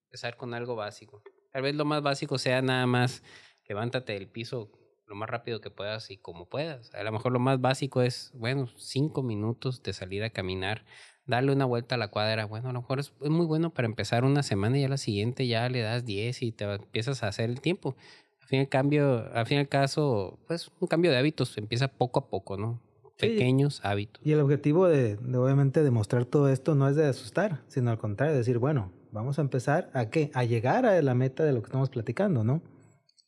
[0.06, 1.22] Empezar con algo básico.
[1.52, 3.22] Tal vez lo más básico sea nada más
[3.68, 4.70] levántate del piso
[5.06, 6.94] lo más rápido que puedas y como puedas.
[6.94, 10.86] A lo mejor lo más básico es, bueno, cinco minutos de salir a caminar,
[11.26, 12.46] darle una vuelta a la cuadra.
[12.46, 14.96] Bueno, a lo mejor es, es muy bueno para empezar una semana y a la
[14.96, 17.96] siguiente ya le das diez y te empiezas a hacer el tiempo.
[18.44, 22.20] Al fin, cambio, al fin y al caso, pues un cambio de hábitos empieza poco
[22.20, 22.82] a poco, ¿no?
[23.18, 24.24] Pequeños hábitos.
[24.24, 27.98] Y el objetivo de, de, obviamente, demostrar todo esto no es de asustar, sino al
[27.98, 30.30] contrario, decir, bueno, vamos a empezar a qué?
[30.34, 32.62] A llegar a la meta de lo que estamos platicando, ¿no?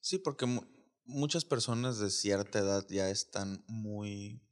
[0.00, 0.46] Sí, porque
[1.06, 4.42] muchas personas de cierta edad ya están muy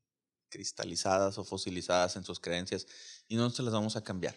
[0.48, 2.86] cristalizadas o fosilizadas en sus creencias
[3.28, 4.36] y no se las vamos a cambiar.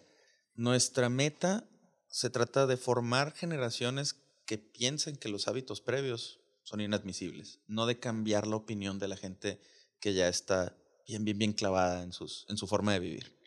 [0.56, 1.70] Nuestra meta
[2.08, 4.16] se trata de formar generaciones
[4.48, 9.18] que piensen que los hábitos previos son inadmisibles, no de cambiar la opinión de la
[9.18, 9.60] gente
[10.00, 10.76] que ya está
[11.08, 13.38] bien, bien, bien clavada en, sus, en su forma de vivir.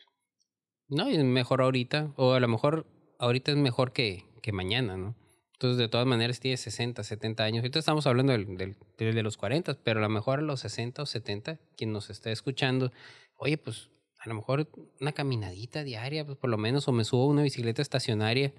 [0.87, 2.85] No, y mejor ahorita, o a lo mejor
[3.19, 5.15] ahorita es mejor que, que mañana, ¿no?
[5.53, 7.59] Entonces, de todas maneras, tiene 60, 70 años.
[7.59, 11.03] Ahorita estamos hablando del, del, de los 40, pero a lo mejor a los 60
[11.03, 12.91] o 70, quien nos está escuchando,
[13.37, 13.89] oye, pues
[14.19, 14.67] a lo mejor
[14.99, 18.53] una caminadita diaria, pues por lo menos, o me subo a una bicicleta estacionaria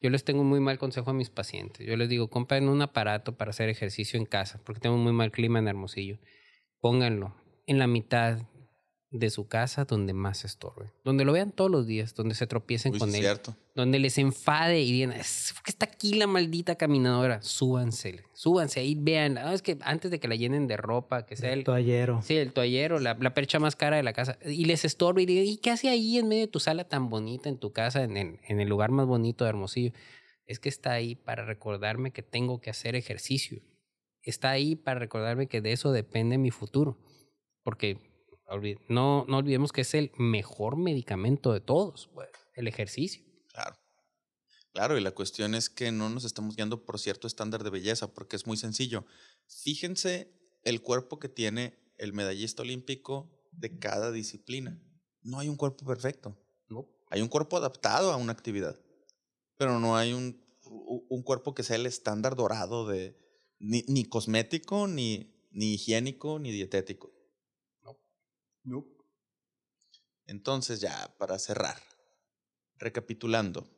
[0.00, 1.86] yo les tengo muy mal consejo a mis pacientes.
[1.86, 5.30] Yo les digo, compren un aparato para hacer ejercicio en casa, porque tengo muy mal
[5.30, 6.18] clima en Hermosillo.
[6.80, 7.34] Pónganlo
[7.66, 8.38] en la mitad
[9.10, 10.92] de su casa donde más estorbe.
[11.02, 13.22] Donde lo vean todos los días, donde se tropiecen con él.
[13.22, 13.56] Cierto.
[13.74, 17.40] Donde les enfade y digan, que está aquí la maldita caminadora.
[17.42, 19.38] Súbanse, súbanse ahí, vean.
[19.38, 22.20] es que antes de que la llenen de ropa, que sea el, el toallero.
[22.22, 24.38] Sí, el toallero, la, la, percha más cara de la casa.
[24.44, 27.08] Y les estorbe y digan, ¿y qué hace ahí en medio de tu sala tan
[27.08, 29.92] bonita, en tu casa, en el, en el lugar más bonito de Hermosillo?
[30.44, 33.62] Es que está ahí para recordarme que tengo que hacer ejercicio.
[34.22, 36.98] Está ahí para recordarme que de eso depende mi futuro.
[37.62, 38.07] Porque
[38.88, 43.22] no, no olvidemos que es el mejor medicamento de todos, pues, el ejercicio.
[43.52, 43.76] Claro.
[44.72, 48.14] Claro, y la cuestión es que no nos estamos guiando por cierto estándar de belleza,
[48.14, 49.04] porque es muy sencillo.
[49.46, 50.32] Fíjense
[50.62, 54.80] el cuerpo que tiene el medallista olímpico de cada disciplina.
[55.22, 56.38] No hay un cuerpo perfecto.
[56.68, 56.88] No.
[57.10, 58.78] Hay un cuerpo adaptado a una actividad,
[59.56, 63.16] pero no hay un, un cuerpo que sea el estándar dorado de
[63.58, 67.17] ni, ni cosmético, ni, ni higiénico, ni dietético.
[70.26, 71.76] Entonces ya, para cerrar,
[72.76, 73.68] recapitulando,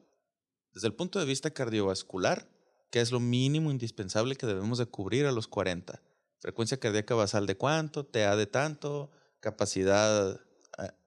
[0.72, 2.48] desde el punto de vista cardiovascular,
[2.90, 6.02] ¿qué es lo mínimo indispensable que debemos de cubrir a los 40?
[6.40, 9.10] Frecuencia cardíaca basal de cuánto, TA de tanto,
[9.40, 10.40] capacidad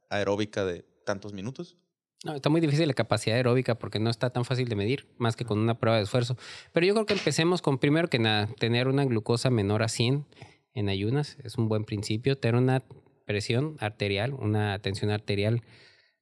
[0.10, 1.78] aeróbica de tantos minutos.
[2.24, 5.36] No, está muy difícil la capacidad aeróbica porque no está tan fácil de medir, más
[5.36, 6.38] que con una prueba de esfuerzo.
[6.72, 10.26] Pero yo creo que empecemos con, primero que nada, tener una glucosa menor a 100
[10.74, 12.38] en ayunas, es un buen principio.
[12.38, 12.84] Tener una
[13.26, 15.62] presión arterial, una tensión arterial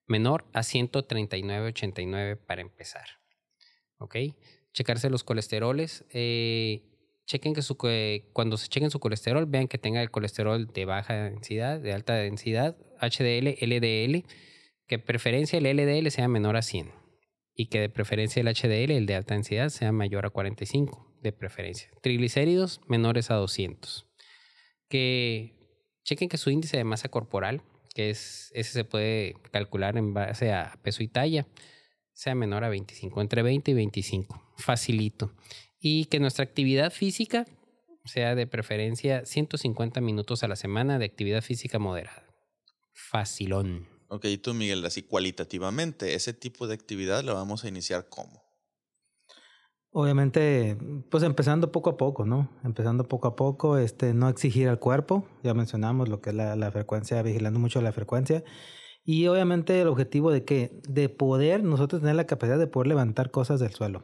[0.08, 3.06] menor a 139-89 para empezar.
[3.97, 4.16] ¿Ok?
[4.74, 6.06] Checarse los colesteroles.
[6.12, 6.84] Eh,
[7.26, 7.78] chequen que su,
[8.34, 12.16] cuando se chequen su colesterol, vean que tenga el colesterol de baja densidad, de alta
[12.16, 14.26] densidad, HDL, LDL
[14.91, 16.91] que preferencia el LDL sea menor a 100
[17.56, 21.32] y que de preferencia el HDL, el de alta densidad, sea mayor a 45 de
[21.32, 21.89] preferencia.
[22.02, 24.06] Triglicéridos menores a 200.
[24.89, 25.61] Que
[26.04, 27.62] chequen que su índice de masa corporal,
[27.93, 31.47] que es ese se puede calcular en base a peso y talla,
[32.14, 34.54] sea menor a 25, entre 20 y 25.
[34.58, 35.34] Facilito.
[35.80, 37.47] Y que nuestra actividad física
[38.06, 42.26] sea de preferencia 150 minutos a la semana de actividad física moderada.
[42.93, 43.88] Facilón.
[44.08, 48.41] Ok, tú Miguel, así cualitativamente, ese tipo de actividad la vamos a iniciar cómo?
[49.94, 50.78] Obviamente,
[51.10, 52.50] pues empezando poco a poco, ¿no?
[52.64, 56.56] Empezando poco a poco, este, no exigir al cuerpo, ya mencionamos lo que es la,
[56.56, 58.44] la frecuencia, vigilando mucho la frecuencia.
[59.04, 63.32] Y obviamente el objetivo de que, de poder nosotros tener la capacidad de poder levantar
[63.32, 64.04] cosas del suelo.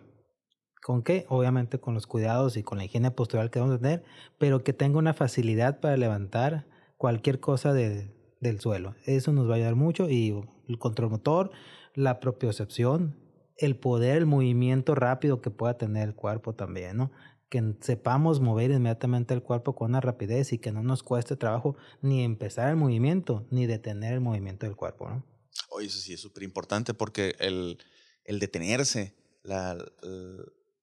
[0.84, 1.26] ¿Con qué?
[1.30, 4.04] Obviamente con los cuidados y con la higiene postural que vamos a tener,
[4.38, 6.66] pero que tenga una facilidad para levantar
[6.98, 8.96] cualquier cosa de, del suelo.
[9.06, 10.34] Eso nos va a ayudar mucho y
[10.68, 11.52] el control motor,
[11.94, 13.16] la propiocepción,
[13.58, 17.12] el poder, el movimiento rápido que pueda tener el cuerpo también, ¿no?
[17.50, 21.78] Que sepamos mover inmediatamente el cuerpo con una rapidez y que no nos cueste trabajo
[22.02, 25.26] ni empezar el movimiento ni detener el movimiento del cuerpo, ¿no?
[25.70, 27.80] Oye, eso sí es súper importante porque el,
[28.26, 29.78] el detenerse, la,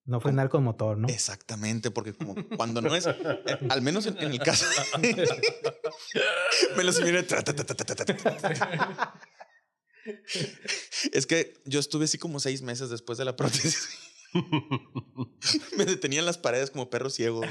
[0.07, 1.09] no frenar con motor, ¿no?
[1.09, 3.15] Exactamente, porque como cuando no es, eh,
[3.71, 4.67] al menos en, el caso,
[6.77, 6.93] me lo
[11.13, 13.89] Es que yo estuve así como seis meses después de la prótesis.
[15.77, 17.43] me detenían las paredes como perro ciego.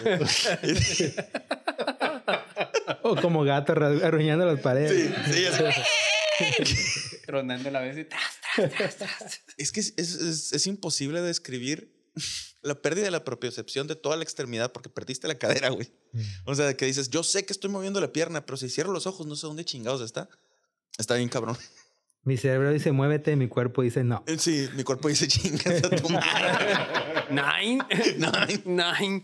[3.03, 5.13] o como gato arruinando las paredes.
[5.31, 7.15] Sí, sí.
[7.27, 8.07] Rondando la vez y
[9.57, 11.93] Es que es, es, es imposible describir
[12.61, 15.91] la pérdida de la propiocepción de toda la extremidad porque perdiste la cadera, güey.
[16.11, 16.21] Mm.
[16.45, 19.07] O sea, que dices, yo sé que estoy moviendo la pierna, pero si cierro los
[19.07, 20.29] ojos no sé dónde chingados está.
[20.97, 21.57] Está bien cabrón.
[22.25, 24.23] Mi cerebro dice, muévete, mi cuerpo dice, no.
[24.27, 26.73] Eh, sí, mi cuerpo dice, chingas a tu madre.
[27.29, 27.85] Nine.
[28.17, 28.61] Nine.
[28.65, 29.23] Nine.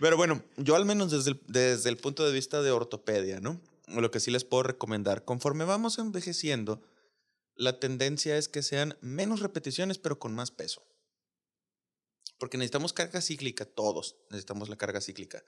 [0.00, 3.60] Pero bueno, yo al menos desde el, desde el punto de vista de ortopedia, ¿no?
[3.86, 6.82] Lo que sí les puedo recomendar, conforme vamos envejeciendo,
[7.54, 10.82] la tendencia es que sean menos repeticiones, pero con más peso.
[12.38, 15.44] Porque necesitamos carga cíclica, todos necesitamos la carga cíclica.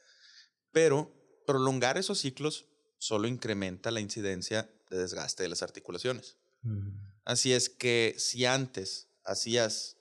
[0.70, 1.12] Pero
[1.46, 2.66] prolongar esos ciclos
[2.98, 6.36] solo incrementa la incidencia de desgaste de las articulaciones.
[6.62, 6.90] Mm.
[7.24, 9.96] Así es que si antes hacías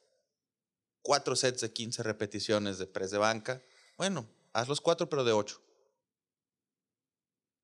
[1.01, 3.61] cuatro sets de 15 repeticiones de press de banca,
[3.97, 5.61] bueno, haz los cuatro pero de ocho.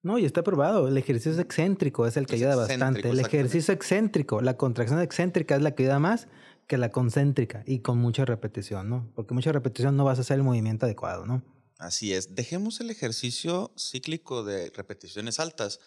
[0.03, 0.88] No, y está probado.
[0.88, 3.09] El ejercicio excéntrico es el que ayuda bastante.
[3.09, 6.28] El ejercicio excéntrico, la contracción excéntrica es la que ayuda más
[6.67, 9.11] que la concéntrica y con mucha repetición, ¿no?
[9.15, 11.43] Porque mucha repetición no vas a hacer el movimiento adecuado, ¿no?
[11.78, 12.36] Así es.
[12.36, 15.80] Dejemos el ejercicio cíclico de repeticiones altas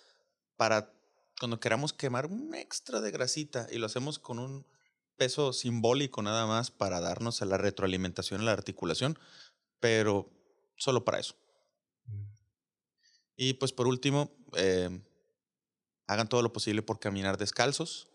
[0.56, 0.92] para
[1.40, 4.66] cuando queramos quemar un extra de grasita y lo hacemos con un
[5.16, 9.18] peso simbólico nada más para darnos a la retroalimentación en la articulación,
[9.80, 10.30] pero
[10.76, 11.34] solo para eso.
[12.04, 12.24] Mm.
[13.36, 15.00] Y pues por último, eh,
[16.06, 18.10] hagan todo lo posible por caminar descalzos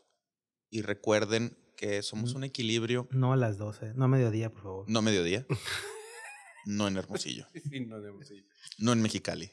[0.70, 3.08] y recuerden que somos un equilibrio.
[3.10, 4.86] No a las 12, no a mediodía, por favor.
[4.88, 5.48] No a mediodía.
[6.68, 7.48] no en Hermosillo.
[7.88, 8.44] no, en Hermosillo.
[8.78, 9.50] no en Mexicali.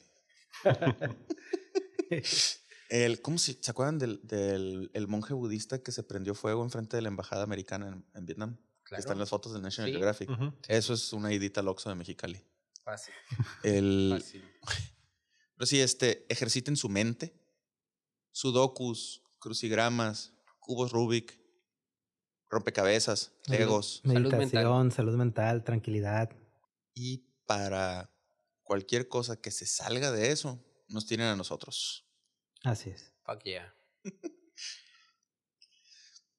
[2.93, 6.95] el, ¿Cómo se, se acuerdan del, del el monje budista que se prendió fuego enfrente
[6.95, 8.59] de la embajada americana en, Vietnam?
[8.83, 9.01] Claro.
[9.01, 10.29] Están las fotos del National Geographic.
[10.69, 12.45] Eso es una idita loxo de Mexicali.
[12.85, 13.15] Fácil.
[13.63, 14.45] El, Fácil.
[15.57, 17.35] Pero sí, este, ejerciten su mente.
[18.31, 21.41] Sudokus, crucigramas, cubos Rubik,
[22.51, 24.03] rompecabezas, legos.
[24.05, 25.65] Meditación, salud mental.
[25.65, 26.31] tranquilidad.
[26.93, 28.15] Y para
[28.63, 32.12] cualquier cosa que se salga de eso, nos tienen a nosotros.
[32.65, 33.13] Así es.
[33.25, 33.75] Fuck yeah.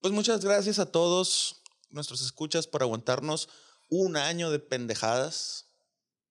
[0.01, 1.61] pues muchas gracias a todos.
[1.89, 3.49] nuestros escuchas, por aguantarnos
[3.89, 5.69] un año de pendejadas.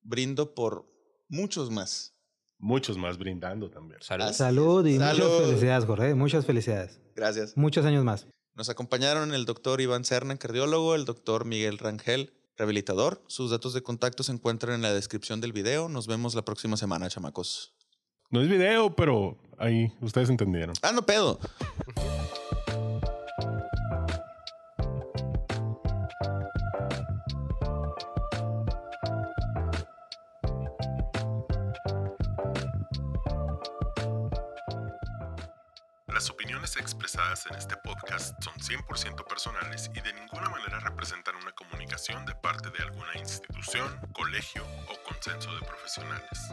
[0.03, 0.91] Brindo por
[1.29, 2.15] muchos más.
[2.59, 4.01] Muchos más brindando también.
[4.03, 4.33] Salud.
[4.33, 6.15] Salud y muchas felicidades, Jorge.
[6.15, 7.01] Muchas felicidades.
[7.15, 7.57] Gracias.
[7.57, 8.27] Muchos años más.
[8.55, 13.23] Nos acompañaron el doctor Iván Cerna, cardiólogo, el doctor Miguel Rangel, rehabilitador.
[13.27, 15.89] Sus datos de contacto se encuentran en la descripción del video.
[15.89, 17.75] Nos vemos la próxima semana, chamacos.
[18.31, 20.75] No es video, pero ahí ustedes entendieron.
[20.83, 21.39] Ah, no pedo.
[36.09, 41.53] Las opiniones expresadas en este podcast son 100% personales y de ninguna manera representan una
[41.53, 46.53] comunicación de parte de alguna institución, colegio o consenso de profesionales.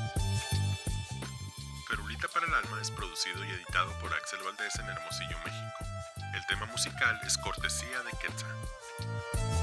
[2.47, 5.85] El Alma es producido y editado por Axel Valdés en Hermosillo, México.
[6.33, 9.60] El tema musical es cortesía de Quetzal.